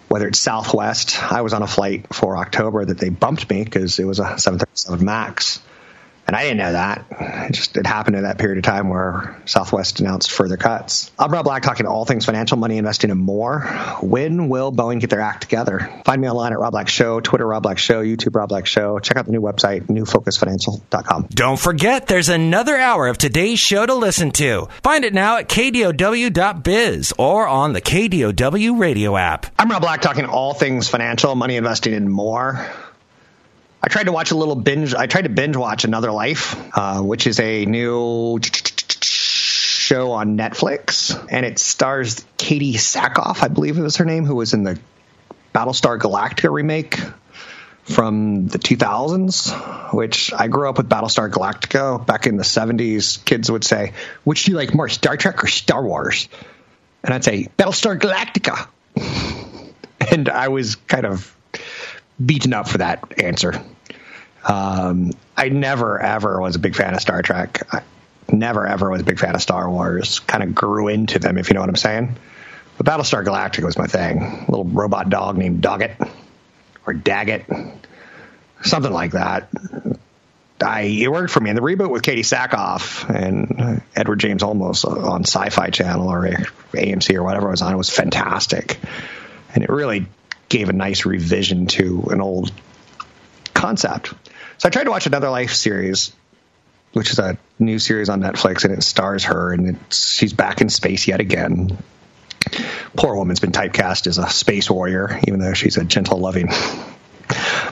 whether 0.09 0.29
it's 0.29 0.39
Southwest, 0.39 1.21
I 1.23 1.43
was 1.43 1.53
on 1.53 1.63
a 1.63 1.67
flight 1.67 2.13
for 2.13 2.37
October 2.37 2.85
that 2.85 2.99
they 2.99 3.09
bumped 3.09 3.49
me 3.49 3.65
because 3.65 3.99
it 3.99 4.05
was 4.05 4.19
a 4.19 4.39
737 4.39 5.05
MAX 5.05 5.61
and 6.31 6.37
I 6.37 6.43
didn't 6.45 6.59
know 6.59 6.73
that. 6.73 7.07
It 7.49 7.53
just 7.55 7.77
it 7.77 7.85
happened 7.89 8.15
in 8.15 8.23
that 8.23 8.39
period 8.39 8.59
of 8.59 8.63
time 8.63 8.89
where 8.89 9.37
Southwest 9.47 9.99
announced 9.99 10.31
further 10.31 10.57
cuts. 10.57 11.11
I'm 11.19 11.33
Rob 11.33 11.45
Black 11.45 11.65
talking 11.65 11.87
all 11.87 12.05
things 12.05 12.25
financial, 12.25 12.57
money, 12.57 12.79
investing, 12.79 13.11
and 13.11 13.19
more. 13.19 13.63
When 14.01 14.49
will 14.49 14.71
Boeing 14.71 15.01
get 15.01 15.11
their 15.11 15.23
act 15.23 15.41
together? 15.41 15.91
Find 16.05 16.21
me 16.21 16.31
online 16.31 16.53
at 16.53 16.61
Rob 16.61 16.71
Black 16.71 16.89
Show, 16.89 17.19
Twitter 17.19 17.45
Rob 17.45 17.65
Black 17.65 17.79
Show, 17.79 18.05
YouTube 18.05 18.37
Rob 18.37 18.49
Black 18.49 18.67
Show. 18.67 19.01
Check 19.01 19.17
out 19.17 19.27
the 19.27 19.33
new 19.33 19.41
website, 19.41 19.87
newfocusfinancial.com. 19.89 21.27
Don't 21.31 21.59
forget, 21.59 22.07
there's 22.07 22.29
another 22.29 22.77
hour 22.77 23.09
of 23.09 23.19
today's 23.19 23.59
show 23.59 23.85
to 23.85 23.95
listen 23.95 24.31
to. 24.31 24.69
Find 24.85 25.05
it 25.05 25.13
now 25.13 25.39
at 25.39 25.49
kdow.biz 25.49 27.13
or 27.19 27.49
on 27.49 27.73
the 27.73 27.81
KDOW 27.81 28.79
radio 28.79 29.17
app. 29.17 29.47
I'm 29.59 29.69
Rob 29.69 29.83
Black 29.83 30.01
talking 30.01 30.27
all 30.27 30.55
things 30.55 30.89
financial, 30.89 31.35
money, 31.35 31.57
investing, 31.57 31.93
and 31.93 32.09
more. 32.09 32.71
I 33.83 33.89
tried 33.89 34.05
to 34.05 34.13
watch 34.13 34.31
a 34.31 34.37
little 34.37 34.57
binge. 34.57 34.95
I 34.95 35.07
tried 35.07 35.23
to 35.23 35.31
binge 35.31 35.57
watch 35.57 35.85
Another 35.85 36.13
Life, 36.13 36.55
uh, 36.77 37.01
which 37.01 37.27
is 37.27 37.41
a 37.41 37.65
new 37.65 38.39
show 38.41 40.13
on 40.13 40.37
Netflix, 40.37 41.27
and 41.31 41.47
it 41.47 41.59
stars 41.59 42.25
Katee 42.37 42.75
Sackhoff, 42.75 43.43
I 43.43 43.49
believe 43.49 43.79
it 43.79 43.83
was 43.83 43.97
her 43.97 44.05
name, 44.05 44.27
who 44.27 44.37
was 44.37 44.53
in 44.53 44.65
the 44.65 44.79
Battlestar 45.55 45.99
Galactica 45.99 46.53
remake 46.53 47.01
from 47.85 48.47
the 48.49 48.59
2000s, 48.59 49.95
which 49.95 50.33
I 50.33 50.49
grew 50.49 50.69
up 50.69 50.77
with 50.77 50.89
Battlestar 50.89 51.31
Galactica 51.31 52.07
back 52.07 52.27
in 52.27 52.37
the 52.37 52.45
70s. 52.45 53.25
Kids 53.25 53.51
would 53.51 53.65
say, 53.65 53.95
"Which 54.25 54.45
do 54.45 54.53
you 54.53 54.59
like 54.59 54.75
more, 54.75 54.89
Star 54.89 55.17
Trek 55.17 55.43
or 55.43 55.49
Star 55.49 55.83
Wars?" 55.83 56.29
And 57.03 57.15
I'd 57.15 57.25
say 57.25 57.49
Battlestar 57.59 57.99
Galactica, 57.99 58.69
and 60.13 60.29
I 60.29 60.49
was 60.49 60.77
kind 60.77 61.07
of 61.07 61.35
beaten 62.25 62.53
up 62.53 62.69
for 62.69 62.79
that 62.79 63.21
answer. 63.23 63.63
Um, 64.45 65.13
I 65.37 65.49
never 65.49 66.01
ever 66.01 66.41
was 66.41 66.57
a 66.57 66.59
big 66.59 66.75
fan 66.75 66.95
of 66.95 67.01
Star 67.01 67.23
Trek. 67.23 67.63
I 67.73 67.83
never 68.33 68.67
ever 68.67 68.91
was 68.91 69.01
a 69.01 69.05
big 69.05 69.19
fan 69.19 69.35
of 69.35 69.43
Star 69.43 69.69
Wars. 69.71 70.21
Kind 70.21 70.43
of 70.43 70.55
grew 70.55 70.89
into 70.89 71.19
them, 71.19 71.39
if 71.39 71.49
you 71.49 71.55
know 71.55 71.61
what 71.61 71.69
I'm 71.69 71.77
saying. 71.77 72.17
But 72.77 72.87
Battlestar 72.87 73.25
Galactica 73.25 73.65
was 73.65 73.77
my 73.77 73.87
thing. 73.87 74.23
A 74.23 74.51
little 74.51 74.65
robot 74.65 75.11
dog 75.11 75.37
named 75.37 75.63
Doggett 75.63 75.97
or 76.87 76.95
Daggett, 76.95 77.45
something 78.63 78.93
like 78.93 79.13
that. 79.13 79.49
I 80.63 80.83
it 80.83 81.11
worked 81.11 81.33
for 81.33 81.41
me. 81.41 81.51
And 81.51 81.57
the 81.57 81.63
reboot 81.63 81.91
with 81.91 82.03
Katee 82.03 82.21
Sackhoff 82.21 83.09
and 83.09 83.83
Edward 83.97 84.21
James 84.21 84.43
Olmos 84.43 84.85
on 84.85 85.25
Sci-Fi 85.25 85.71
Channel 85.71 86.09
or 86.09 86.23
AMC 86.73 87.15
or 87.15 87.23
whatever 87.23 87.49
it 87.49 87.53
was 87.53 87.63
on 87.63 87.73
it 87.73 87.77
was 87.77 87.91
fantastic, 87.91 88.79
and 89.55 89.65
it 89.65 89.71
really 89.71 90.07
gave 90.51 90.69
a 90.69 90.75
nice 90.75 91.07
revision 91.07 91.67
to 91.69 92.09
an 92.11 92.21
old 92.21 92.53
concept. 93.55 94.13
So 94.59 94.69
I 94.69 94.71
tried 94.71 94.85
to 94.85 94.91
watch 94.91 95.07
another 95.07 95.31
Life 95.31 95.55
series, 95.55 96.13
which 96.93 97.11
is 97.11 97.19
a 97.19 97.39
new 97.59 97.79
series 97.79 98.11
on 98.11 98.21
Netflix, 98.21 98.65
and 98.65 98.75
it 98.75 98.83
stars 98.83 99.25
her, 99.25 99.53
and 99.53 99.79
she's 99.91 100.35
back 100.35 100.61
in 100.61 100.69
space 100.69 101.09
yet 101.09 101.21
again. 101.21 101.79
Poor 102.97 103.15
woman's 103.15 103.41
been 103.41 103.53
typecast 103.53 104.07
as 104.07 104.19
a 104.19 104.29
space 104.29 104.69
warrior, 104.69 105.21
even 105.27 105.41
though 105.41 105.55
she's 105.55 105.77
a 105.77 105.85
gentle, 105.85 106.19
loving 106.19 106.49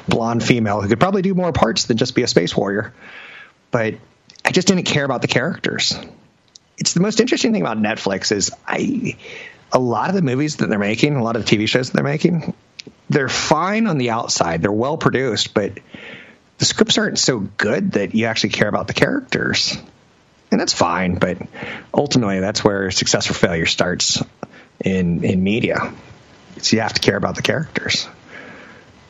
blonde 0.06 0.42
female 0.42 0.80
who 0.80 0.88
could 0.88 1.00
probably 1.00 1.22
do 1.22 1.34
more 1.34 1.52
parts 1.52 1.84
than 1.84 1.96
just 1.96 2.14
be 2.14 2.22
a 2.22 2.28
space 2.28 2.56
warrior. 2.56 2.94
But 3.70 3.96
I 4.44 4.52
just 4.52 4.68
didn't 4.68 4.84
care 4.84 5.04
about 5.04 5.20
the 5.20 5.28
characters. 5.28 5.98
It's 6.78 6.94
the 6.94 7.00
most 7.00 7.18
interesting 7.18 7.52
thing 7.52 7.62
about 7.62 7.78
Netflix 7.78 8.30
is 8.30 8.52
I 8.66 9.16
a 9.72 9.78
lot 9.78 10.08
of 10.08 10.14
the 10.14 10.22
movies 10.22 10.56
that 10.56 10.68
they're 10.68 10.78
making, 10.78 11.16
a 11.16 11.22
lot 11.22 11.36
of 11.36 11.44
the 11.44 11.56
TV 11.56 11.68
shows 11.68 11.90
that 11.90 11.94
they're 11.94 12.04
making, 12.04 12.54
they're 13.10 13.28
fine 13.28 13.86
on 13.86 13.98
the 13.98 14.10
outside. 14.10 14.62
They're 14.62 14.72
well 14.72 14.96
produced, 14.96 15.54
but 15.54 15.78
the 16.58 16.64
scripts 16.64 16.98
aren't 16.98 17.18
so 17.18 17.40
good 17.40 17.92
that 17.92 18.14
you 18.14 18.26
actually 18.26 18.50
care 18.50 18.68
about 18.68 18.86
the 18.86 18.94
characters. 18.94 19.78
And 20.50 20.60
that's 20.60 20.72
fine, 20.72 21.16
but 21.16 21.38
ultimately 21.92 22.40
that's 22.40 22.64
where 22.64 22.90
success 22.90 23.30
or 23.30 23.34
failure 23.34 23.66
starts 23.66 24.22
in 24.80 25.24
in 25.24 25.42
media. 25.42 25.92
So 26.58 26.76
you 26.76 26.82
have 26.82 26.94
to 26.94 27.00
care 27.00 27.16
about 27.16 27.36
the 27.36 27.42
characters. 27.42 28.06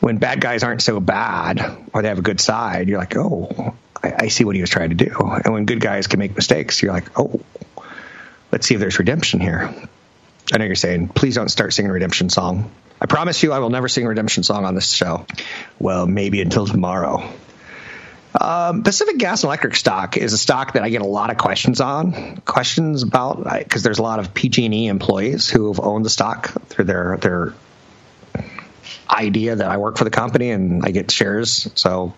When 0.00 0.18
bad 0.18 0.40
guys 0.40 0.62
aren't 0.62 0.82
so 0.82 1.00
bad 1.00 1.60
or 1.92 2.02
they 2.02 2.08
have 2.08 2.18
a 2.18 2.22
good 2.22 2.40
side, 2.40 2.88
you're 2.88 2.98
like, 2.98 3.16
oh, 3.16 3.74
I, 4.02 4.14
I 4.18 4.28
see 4.28 4.44
what 4.44 4.54
he 4.54 4.60
was 4.60 4.70
trying 4.70 4.90
to 4.90 4.94
do. 4.94 5.14
And 5.44 5.52
when 5.52 5.64
good 5.64 5.80
guys 5.80 6.06
can 6.06 6.18
make 6.18 6.34
mistakes, 6.36 6.82
you're 6.82 6.92
like, 6.92 7.18
oh, 7.18 7.40
let's 8.52 8.66
see 8.66 8.74
if 8.74 8.80
there's 8.80 8.98
redemption 8.98 9.40
here. 9.40 9.72
I 10.52 10.58
know 10.58 10.64
you're 10.64 10.74
saying, 10.74 11.08
please 11.08 11.34
don't 11.34 11.50
start 11.50 11.72
singing 11.72 11.90
redemption 11.90 12.30
song. 12.30 12.70
I 13.00 13.06
promise 13.06 13.42
you, 13.42 13.52
I 13.52 13.58
will 13.58 13.70
never 13.70 13.88
sing 13.88 14.06
a 14.06 14.08
redemption 14.08 14.42
song 14.42 14.64
on 14.64 14.74
this 14.74 14.90
show. 14.90 15.26
Well, 15.78 16.06
maybe 16.06 16.40
until 16.40 16.66
tomorrow. 16.66 17.30
Um, 18.40 18.82
Pacific 18.82 19.18
Gas 19.18 19.42
and 19.42 19.48
Electric 19.48 19.74
stock 19.76 20.16
is 20.16 20.32
a 20.32 20.38
stock 20.38 20.74
that 20.74 20.82
I 20.82 20.90
get 20.90 21.02
a 21.02 21.06
lot 21.06 21.30
of 21.30 21.38
questions 21.38 21.80
on, 21.80 22.36
questions 22.44 23.02
about 23.02 23.44
because 23.58 23.82
there's 23.82 23.98
a 23.98 24.02
lot 24.02 24.18
of 24.18 24.34
PG&E 24.34 24.86
employees 24.86 25.48
who 25.48 25.68
have 25.68 25.80
owned 25.80 26.04
the 26.04 26.10
stock 26.10 26.48
through 26.68 26.84
their 26.84 27.16
their 27.16 27.54
idea 29.08 29.56
that 29.56 29.70
I 29.70 29.78
work 29.78 29.96
for 29.96 30.04
the 30.04 30.10
company 30.10 30.50
and 30.50 30.84
I 30.84 30.90
get 30.90 31.10
shares, 31.10 31.70
so 31.74 32.14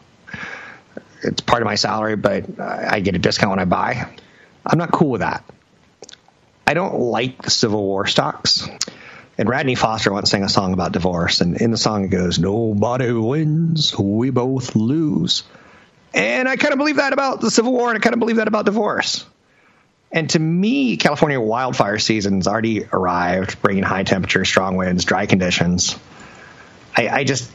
it's 1.23 1.41
part 1.43 1.63
of 1.63 1.67
my 1.67 1.77
salary, 1.77 2.17
but 2.17 2.59
I 2.59 3.01
get 3.01 3.15
a 3.15 3.19
discount 3.19 3.51
when 3.51 3.61
I 3.61 3.65
buy. 3.65 4.09
I'm 4.67 4.79
not 4.79 4.91
cool 4.91 5.11
with 5.11 5.21
that. 5.21 5.45
I 6.71 6.75
don't 6.75 7.01
like 7.01 7.43
the 7.43 7.51
Civil 7.51 7.83
War 7.83 8.07
stocks. 8.07 8.69
And 9.37 9.49
Radney 9.49 9.75
Foster 9.75 10.13
once 10.13 10.31
sang 10.31 10.45
a 10.45 10.49
song 10.49 10.73
about 10.73 10.93
divorce, 10.93 11.41
and 11.41 11.61
in 11.61 11.73
the 11.73 11.77
song 11.77 12.05
it 12.05 12.11
goes, 12.11 12.39
"Nobody 12.39 13.11
wins, 13.11 13.99
we 13.99 14.31
both 14.31 14.77
lose." 14.77 15.43
And 16.15 16.49
I 16.49 16.55
kind 16.55 16.73
of 16.73 16.79
believe 16.79 16.99
that 16.99 17.13
about 17.13 17.41
the 17.41 17.51
Civil 17.51 17.73
War, 17.73 17.89
and 17.89 17.97
I 17.97 18.01
kind 18.01 18.15
of 18.15 18.21
believe 18.21 18.37
that 18.37 18.47
about 18.47 18.67
divorce. 18.67 19.27
And 20.13 20.31
to 20.31 20.39
me, 20.39 20.97
California 20.97 21.41
wildfire 21.41 21.99
season's 21.99 22.47
already 22.47 22.85
arrived, 22.85 23.61
bringing 23.63 23.83
high 23.83 24.05
temperatures, 24.05 24.47
strong 24.47 24.77
winds, 24.77 25.05
dry 25.05 25.27
conditions. 25.27 25.99
I, 26.97 27.09
I 27.09 27.25
just, 27.25 27.51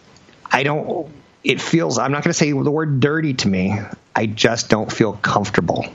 I 0.52 0.64
don't. 0.64 1.10
It 1.42 1.62
feels. 1.62 2.00
I'm 2.00 2.12
not 2.12 2.26
going 2.26 2.34
to 2.34 2.38
say 2.38 2.52
the 2.52 2.70
word 2.70 3.00
dirty 3.00 3.36
to 3.36 3.48
me. 3.48 3.80
I 4.14 4.26
just 4.26 4.68
don't 4.70 4.92
feel 4.92 5.14
comfortable 5.14 5.86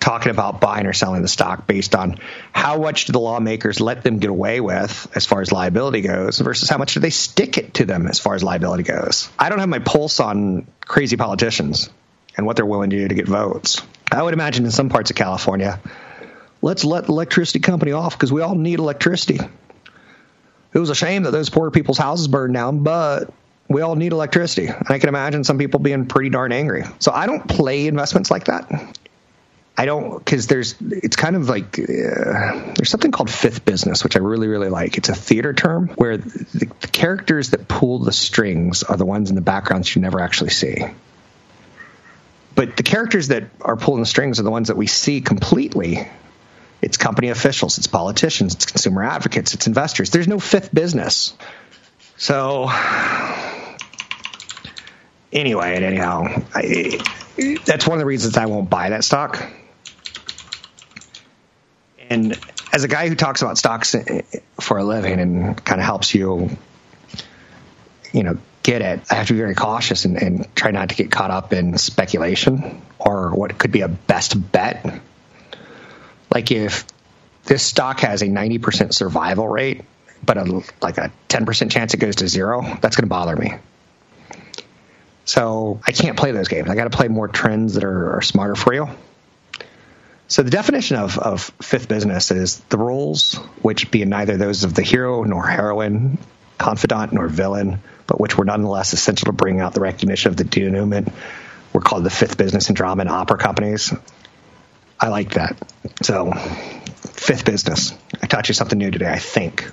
talking 0.00 0.30
about 0.30 0.60
buying 0.60 0.86
or 0.86 0.92
selling 0.92 1.22
the 1.22 1.28
stock 1.28 1.66
based 1.66 1.94
on 1.94 2.18
how 2.52 2.78
much 2.78 3.06
do 3.06 3.12
the 3.12 3.20
lawmakers 3.20 3.80
let 3.80 4.02
them 4.02 4.18
get 4.18 4.30
away 4.30 4.60
with 4.60 5.08
as 5.14 5.26
far 5.26 5.40
as 5.40 5.50
liability 5.52 6.00
goes 6.00 6.38
versus 6.38 6.68
how 6.68 6.78
much 6.78 6.94
do 6.94 7.00
they 7.00 7.10
stick 7.10 7.58
it 7.58 7.74
to 7.74 7.84
them 7.84 8.06
as 8.06 8.20
far 8.20 8.34
as 8.34 8.42
liability 8.42 8.84
goes. 8.84 9.28
I 9.38 9.48
don't 9.48 9.58
have 9.58 9.68
my 9.68 9.80
pulse 9.80 10.20
on 10.20 10.66
crazy 10.80 11.16
politicians 11.16 11.90
and 12.36 12.46
what 12.46 12.56
they're 12.56 12.66
willing 12.66 12.90
to 12.90 12.96
do 12.96 13.08
to 13.08 13.14
get 13.14 13.26
votes. 13.26 13.82
I 14.10 14.22
would 14.22 14.34
imagine 14.34 14.64
in 14.64 14.70
some 14.70 14.88
parts 14.88 15.10
of 15.10 15.16
California, 15.16 15.80
let's 16.62 16.84
let 16.84 17.06
the 17.06 17.12
electricity 17.12 17.58
company 17.58 17.92
off 17.92 18.16
because 18.16 18.32
we 18.32 18.40
all 18.40 18.54
need 18.54 18.78
electricity. 18.78 19.40
It 20.72 20.78
was 20.78 20.90
a 20.90 20.94
shame 20.94 21.24
that 21.24 21.32
those 21.32 21.50
poor 21.50 21.70
people's 21.70 21.98
houses 21.98 22.28
burned 22.28 22.54
down, 22.54 22.84
but 22.84 23.32
we 23.68 23.82
all 23.82 23.96
need 23.96 24.12
electricity. 24.12 24.66
And 24.66 24.88
I 24.88 24.98
can 24.98 25.08
imagine 25.08 25.44
some 25.44 25.58
people 25.58 25.80
being 25.80 26.06
pretty 26.06 26.30
darn 26.30 26.52
angry. 26.52 26.84
So 27.00 27.12
I 27.12 27.26
don't 27.26 27.46
play 27.46 27.86
investments 27.86 28.30
like 28.30 28.44
that. 28.44 28.97
I 29.80 29.86
don't 29.86 30.18
because 30.18 30.48
there's 30.48 30.74
it's 30.80 31.14
kind 31.14 31.36
of 31.36 31.48
like 31.48 31.78
uh, 31.78 31.84
there's 32.74 32.90
something 32.90 33.12
called 33.12 33.30
fifth 33.30 33.64
business, 33.64 34.02
which 34.02 34.16
I 34.16 34.18
really 34.18 34.48
really 34.48 34.70
like. 34.70 34.98
It's 34.98 35.08
a 35.08 35.14
theater 35.14 35.54
term 35.54 35.90
where 35.90 36.16
the, 36.16 36.66
the 36.80 36.88
characters 36.88 37.50
that 37.50 37.68
pull 37.68 38.00
the 38.00 38.10
strings 38.12 38.82
are 38.82 38.96
the 38.96 39.06
ones 39.06 39.30
in 39.30 39.36
the 39.36 39.40
backgrounds 39.40 39.94
you 39.94 40.02
never 40.02 40.20
actually 40.20 40.50
see. 40.50 40.84
But 42.56 42.76
the 42.76 42.82
characters 42.82 43.28
that 43.28 43.44
are 43.60 43.76
pulling 43.76 44.00
the 44.00 44.06
strings 44.06 44.40
are 44.40 44.42
the 44.42 44.50
ones 44.50 44.66
that 44.66 44.76
we 44.76 44.88
see 44.88 45.20
completely. 45.20 46.08
It's 46.82 46.96
company 46.96 47.28
officials, 47.28 47.78
it's 47.78 47.86
politicians, 47.86 48.54
it's 48.56 48.66
consumer 48.66 49.04
advocates, 49.04 49.54
it's 49.54 49.68
investors. 49.68 50.10
There's 50.10 50.26
no 50.26 50.40
fifth 50.40 50.74
business. 50.74 51.34
So 52.16 52.68
anyway, 55.32 55.76
and 55.76 55.84
anyhow, 55.84 56.42
I, 56.52 56.98
that's 57.64 57.86
one 57.86 57.98
of 57.98 58.00
the 58.00 58.06
reasons 58.06 58.36
I 58.36 58.46
won't 58.46 58.68
buy 58.68 58.90
that 58.90 59.04
stock 59.04 59.40
and 62.08 62.38
as 62.72 62.84
a 62.84 62.88
guy 62.88 63.08
who 63.08 63.14
talks 63.14 63.42
about 63.42 63.58
stocks 63.58 63.94
eh, 63.94 64.22
for 64.60 64.78
a 64.78 64.84
living 64.84 65.20
and 65.20 65.64
kind 65.64 65.80
of 65.80 65.84
helps 65.84 66.14
you, 66.14 66.50
you 68.12 68.22
know, 68.22 68.38
get 68.62 68.82
it, 68.82 69.00
I 69.10 69.14
have 69.14 69.26
to 69.28 69.32
be 69.34 69.38
very 69.38 69.54
cautious 69.54 70.04
and, 70.04 70.20
and 70.20 70.54
try 70.54 70.70
not 70.70 70.90
to 70.90 70.94
get 70.94 71.10
caught 71.10 71.30
up 71.30 71.52
in 71.52 71.78
speculation 71.78 72.82
or 72.98 73.30
what 73.30 73.56
could 73.58 73.72
be 73.72 73.82
a 73.82 73.88
best 73.88 74.52
bet. 74.52 75.00
Like 76.32 76.50
if 76.50 76.84
this 77.44 77.62
stock 77.62 78.00
has 78.00 78.22
a 78.22 78.26
90% 78.26 78.92
survival 78.92 79.48
rate, 79.48 79.82
but 80.22 80.36
a, 80.36 80.62
like 80.82 80.98
a 80.98 81.12
10% 81.28 81.70
chance 81.70 81.94
it 81.94 81.98
goes 81.98 82.16
to 82.16 82.28
zero, 82.28 82.62
that's 82.80 82.96
going 82.96 83.04
to 83.04 83.06
bother 83.06 83.36
me. 83.36 83.54
So 85.24 85.80
I 85.86 85.92
can't 85.92 86.18
play 86.18 86.32
those 86.32 86.48
games. 86.48 86.68
I 86.70 86.74
got 86.74 86.90
to 86.90 86.96
play 86.96 87.08
more 87.08 87.28
trends 87.28 87.74
that 87.74 87.84
are, 87.84 88.16
are 88.16 88.22
smarter 88.22 88.54
for 88.54 88.72
you. 88.74 88.88
So 90.28 90.42
the 90.42 90.50
definition 90.50 90.98
of, 90.98 91.18
of 91.18 91.50
fifth 91.62 91.88
business 91.88 92.30
is 92.30 92.60
the 92.68 92.76
roles 92.76 93.34
which 93.62 93.90
be 93.90 94.04
neither 94.04 94.36
those 94.36 94.62
of 94.62 94.74
the 94.74 94.82
hero 94.82 95.24
nor 95.24 95.46
heroine, 95.46 96.18
confidant 96.58 97.14
nor 97.14 97.28
villain, 97.28 97.80
but 98.06 98.20
which 98.20 98.36
were 98.36 98.44
nonetheless 98.44 98.92
essential 98.92 99.26
to 99.26 99.32
bring 99.32 99.60
out 99.60 99.72
the 99.72 99.80
recognition 99.80 100.30
of 100.30 100.36
the 100.36 100.44
denouement 100.44 101.08
were 101.72 101.80
called 101.80 102.04
the 102.04 102.10
fifth 102.10 102.36
business 102.36 102.68
in 102.68 102.74
drama 102.74 103.00
and 103.00 103.10
opera 103.10 103.38
companies. 103.38 103.94
I 105.00 105.08
like 105.08 105.32
that. 105.34 105.56
So 106.02 106.32
fifth 106.32 107.46
business. 107.46 107.94
I 108.22 108.26
taught 108.26 108.48
you 108.48 108.54
something 108.54 108.78
new 108.78 108.90
today, 108.90 109.10
I 109.10 109.18
think. 109.18 109.70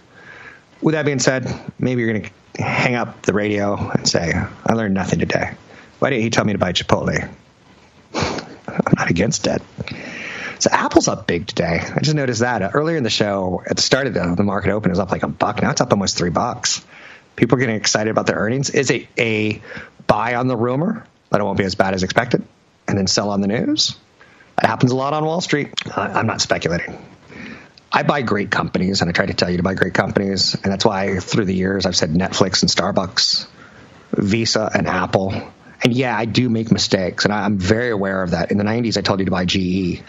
With 0.82 0.94
that 0.94 1.06
being 1.06 1.20
said, 1.20 1.54
maybe 1.80 2.02
you're 2.02 2.14
going 2.14 2.30
to 2.56 2.64
hang 2.64 2.96
up 2.96 3.24
the 3.24 3.34
radio 3.34 3.76
and 3.76 4.08
say, 4.08 4.34
I 4.34 4.74
learned 4.74 4.94
nothing 4.94 5.20
today. 5.20 5.56
Why 6.00 6.12
didn't 6.12 6.24
he 6.24 6.30
tell 6.30 6.46
me 6.46 6.54
to 6.54 6.60
buy 6.60 6.74
Chipotle? 6.74 7.30
I'm 8.14 8.94
not 8.98 9.10
against 9.10 9.48
it. 9.48 9.62
So 10.60 10.70
Apple's 10.72 11.08
up 11.08 11.28
big 11.28 11.48
today. 11.48 11.82
I 11.84 12.00
just 12.00 12.16
noticed 12.16 12.42
that 12.42 12.62
uh, 12.62 12.72
earlier 12.74 12.98
in 12.98 13.04
the 13.04 13.10
show, 13.10 13.62
at 13.66 13.76
the 13.76 13.82
start 13.82 14.08
of 14.08 14.14
the, 14.14 14.36
the 14.36 14.44
market 14.44 14.72
open, 14.72 14.90
it 14.90 14.94
was 14.94 15.00
up 15.00 15.12
like 15.12 15.24
a 15.24 15.28
buck. 15.28 15.62
Now 15.62 15.72
it's 15.72 15.82
up 15.82 15.92
almost 15.92 16.18
three 16.18 16.30
bucks. 16.30 16.86
People 17.36 17.58
are 17.58 17.60
getting 17.60 17.76
excited 17.76 18.10
about 18.10 18.28
their 18.28 18.38
earnings. 18.38 18.70
Is 18.70 18.90
it 18.90 19.08
a 19.18 19.62
buy 20.08 20.36
on 20.36 20.48
the 20.48 20.56
rumor 20.56 21.06
that 21.30 21.42
it 21.42 21.44
won't 21.44 21.58
be 21.58 21.66
as 21.66 21.76
bad 21.76 21.94
as 21.94 22.04
expected, 22.04 22.44
and 22.88 22.98
then 22.98 23.08
sell 23.08 23.30
on 23.30 23.42
the 23.42 23.48
news? 23.48 23.98
That 24.56 24.68
happens 24.68 24.92
a 24.92 24.96
lot 24.96 25.14
on 25.14 25.26
Wall 25.26 25.42
Street. 25.42 25.74
I'm 25.96 26.28
not 26.28 26.40
speculating. 26.40 26.98
I 27.92 28.04
buy 28.04 28.22
great 28.22 28.52
companies, 28.52 29.02
and 29.02 29.10
I 29.10 29.14
try 29.14 29.26
to 29.26 29.34
tell 29.34 29.50
you 29.50 29.58
to 29.58 29.64
buy 29.64 29.74
great 29.74 29.94
companies, 29.94 30.54
and 30.54 30.72
that's 30.72 30.86
why 30.86 31.20
through 31.20 31.46
the 31.46 31.54
years 31.54 31.86
I've 31.86 31.96
said 31.96 32.12
Netflix 32.12 32.62
and 32.62 32.72
Starbucks, 32.72 33.48
Visa 34.12 34.72
and 34.74 34.88
Apple. 34.88 35.34
And 35.84 35.94
yeah, 35.94 36.18
I 36.18 36.26
do 36.26 36.50
make 36.50 36.72
mistakes, 36.72 37.26
and 37.26 37.34
I'm 37.34 37.58
very 37.58 37.92
aware 37.92 38.24
of 38.24 38.32
that. 38.32 38.52
In 38.52 38.58
the 38.58 38.64
90s, 38.64 38.98
I 38.98 39.02
told 39.02 39.20
you 39.20 39.26
to 39.26 39.32
buy 39.32 39.46
GE. 39.46 40.02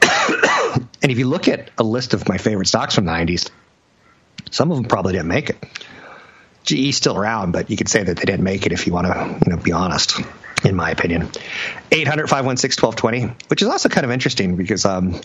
and 1.02 1.10
if 1.12 1.18
you 1.18 1.28
look 1.28 1.48
at 1.48 1.70
a 1.78 1.82
list 1.82 2.14
of 2.14 2.28
my 2.28 2.38
favorite 2.38 2.66
stocks 2.66 2.94
from 2.94 3.04
the 3.04 3.12
90s, 3.12 3.50
some 4.50 4.70
of 4.70 4.76
them 4.76 4.86
probably 4.86 5.12
didn't 5.12 5.28
make 5.28 5.50
it. 5.50 5.64
GE's 6.64 6.96
still 6.96 7.16
around, 7.16 7.52
but 7.52 7.70
you 7.70 7.76
could 7.76 7.88
say 7.88 8.02
that 8.02 8.16
they 8.16 8.24
didn't 8.24 8.44
make 8.44 8.66
it 8.66 8.72
if 8.72 8.86
you 8.86 8.92
want 8.92 9.06
to, 9.06 9.38
you 9.44 9.52
know, 9.52 9.62
be 9.62 9.72
honest, 9.72 10.20
in 10.64 10.76
my 10.76 10.90
opinion. 10.90 11.30
800 11.90 12.28
516 12.28 12.82
1220, 12.82 13.46
which 13.48 13.62
is 13.62 13.68
also 13.68 13.88
kind 13.88 14.04
of 14.04 14.10
interesting 14.10 14.56
because 14.56 14.84
um, 14.84 15.20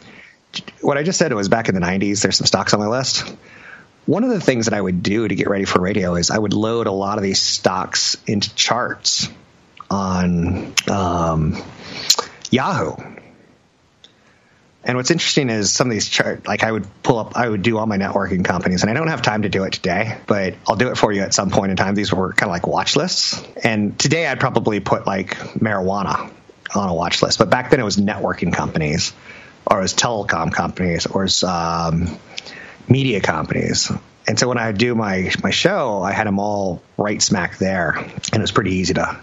what 0.82 0.98
I 0.98 1.04
just 1.04 1.20
said 1.20 1.32
it 1.32 1.36
was 1.36 1.50
back 1.50 1.70
in 1.70 1.76
the 1.76 1.82
90s, 1.82 2.22
there's 2.22 2.38
some 2.38 2.48
stocks 2.48 2.74
on 2.74 2.80
my 2.80 2.88
list. 2.88 3.36
One 4.06 4.24
of 4.24 4.30
the 4.30 4.40
things 4.40 4.66
that 4.66 4.74
I 4.74 4.82
would 4.82 5.02
do 5.02 5.28
to 5.28 5.36
get 5.36 5.50
ready 5.50 5.66
for 5.66 5.82
radio 5.82 6.16
is 6.16 6.30
I 6.30 6.38
would 6.38 6.54
load 6.54 6.88
a 6.88 6.92
lot 6.92 7.18
of 7.18 7.24
these 7.24 7.42
stocks 7.42 8.18
into 8.28 8.54
charts 8.56 9.28
on 9.90 10.74
um, 10.90 11.62
Yahoo. 12.52 12.96
And 14.86 14.98
what's 14.98 15.10
interesting 15.10 15.50
is 15.50 15.74
some 15.74 15.88
of 15.88 15.92
these 15.92 16.08
chart, 16.08 16.48
like 16.48 16.64
I 16.64 16.72
would 16.72 16.86
pull 17.02 17.18
up, 17.18 17.36
I 17.36 17.50
would 17.50 17.64
do 17.64 17.80
all 17.80 17.88
my 17.88 17.98
networking 17.98 18.46
companies, 18.46 18.84
and 18.84 18.92
I 18.92 18.94
don't 18.94 19.08
have 19.08 19.24
time 19.24 19.42
to 19.42 19.50
do 19.50 19.64
it 19.64 19.74
today, 19.74 20.16
but 20.28 20.54
I'll 20.68 20.76
do 20.76 20.90
it 20.90 20.98
for 20.98 21.12
you 21.12 21.22
at 21.22 21.34
some 21.34 21.50
point 21.50 21.72
in 21.72 21.78
time. 21.78 21.96
These 21.96 22.14
were 22.14 22.34
kind 22.34 22.50
of 22.50 22.54
like 22.54 22.68
watch 22.68 22.96
lists. 22.96 23.44
And 23.64 23.98
today 23.98 24.28
I'd 24.28 24.40
probably 24.40 24.80
put 24.80 25.08
like 25.08 25.38
marijuana 25.58 26.32
on 26.76 26.90
a 26.90 26.94
watch 26.94 27.24
list, 27.24 27.40
but 27.40 27.50
back 27.50 27.72
then 27.72 27.80
it 27.80 27.84
was 27.84 27.98
networking 27.98 28.54
companies, 28.54 29.12
or 29.66 29.80
it 29.80 29.82
was 29.82 29.96
telecom 29.96 30.54
companies, 30.54 31.08
or 31.08 31.22
it 31.22 31.26
was 31.26 31.44
um, 31.44 32.20
media 32.88 33.22
companies. 33.22 33.92
And 34.28 34.38
so 34.38 34.48
when 34.48 34.60
I 34.60 34.72
do 34.72 34.94
my 34.94 35.32
my 35.42 35.52
show, 35.52 36.04
I 36.04 36.12
had 36.12 36.28
them 36.28 36.38
all 36.38 36.82
right 36.96 37.22
smack 37.22 37.58
there, 37.58 37.92
and 37.98 38.36
it 38.36 38.40
was 38.40 38.52
pretty 38.52 38.76
easy 38.76 38.94
to 38.96 39.20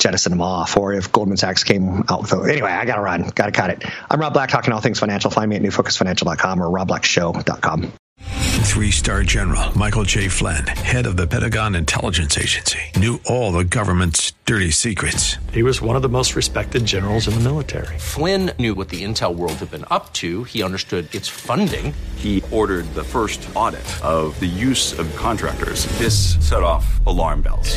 jettison 0.00 0.30
them 0.30 0.40
off. 0.40 0.76
Or 0.76 0.92
if 0.92 1.12
Goldman 1.12 1.36
Sachs 1.36 1.62
came 1.62 2.04
out 2.08 2.22
with, 2.22 2.32
a, 2.32 2.42
anyway, 2.42 2.70
I 2.70 2.84
got 2.84 2.96
to 2.96 3.02
run, 3.02 3.22
got 3.28 3.46
to 3.46 3.52
cut 3.52 3.70
it. 3.70 3.84
I'm 4.10 4.18
Rob 4.18 4.32
Black, 4.32 4.50
talking 4.50 4.72
all 4.72 4.80
things 4.80 4.98
financial. 4.98 5.30
Find 5.30 5.48
me 5.48 5.56
at 5.56 5.62
newfocusfinancial.com 5.62 6.62
or 6.62 6.68
robblackshow.com. 6.68 7.92
Three 8.70 8.92
star 8.92 9.24
general 9.24 9.76
Michael 9.76 10.04
J. 10.04 10.28
Flynn, 10.28 10.66
head 10.66 11.06
of 11.06 11.16
the 11.16 11.26
Pentagon 11.26 11.74
Intelligence 11.74 12.38
Agency, 12.38 12.78
knew 12.96 13.18
all 13.26 13.50
the 13.50 13.64
government's 13.64 14.32
dirty 14.46 14.70
secrets. 14.70 15.36
He 15.52 15.62
was 15.62 15.82
one 15.82 15.96
of 15.96 16.02
the 16.02 16.08
most 16.08 16.36
respected 16.36 16.86
generals 16.86 17.26
in 17.26 17.34
the 17.34 17.40
military. 17.40 17.98
Flynn 17.98 18.52
knew 18.58 18.74
what 18.74 18.88
the 18.88 19.02
intel 19.02 19.34
world 19.34 19.54
had 19.54 19.70
been 19.70 19.84
up 19.90 20.12
to. 20.14 20.44
He 20.44 20.62
understood 20.62 21.12
its 21.14 21.28
funding. 21.28 21.92
He 22.16 22.42
ordered 22.52 22.86
the 22.94 23.04
first 23.04 23.46
audit 23.54 23.84
of 24.04 24.38
the 24.38 24.46
use 24.46 24.98
of 24.98 25.14
contractors. 25.16 25.86
This 25.98 26.36
set 26.46 26.62
off 26.62 27.04
alarm 27.06 27.42
bells. 27.42 27.76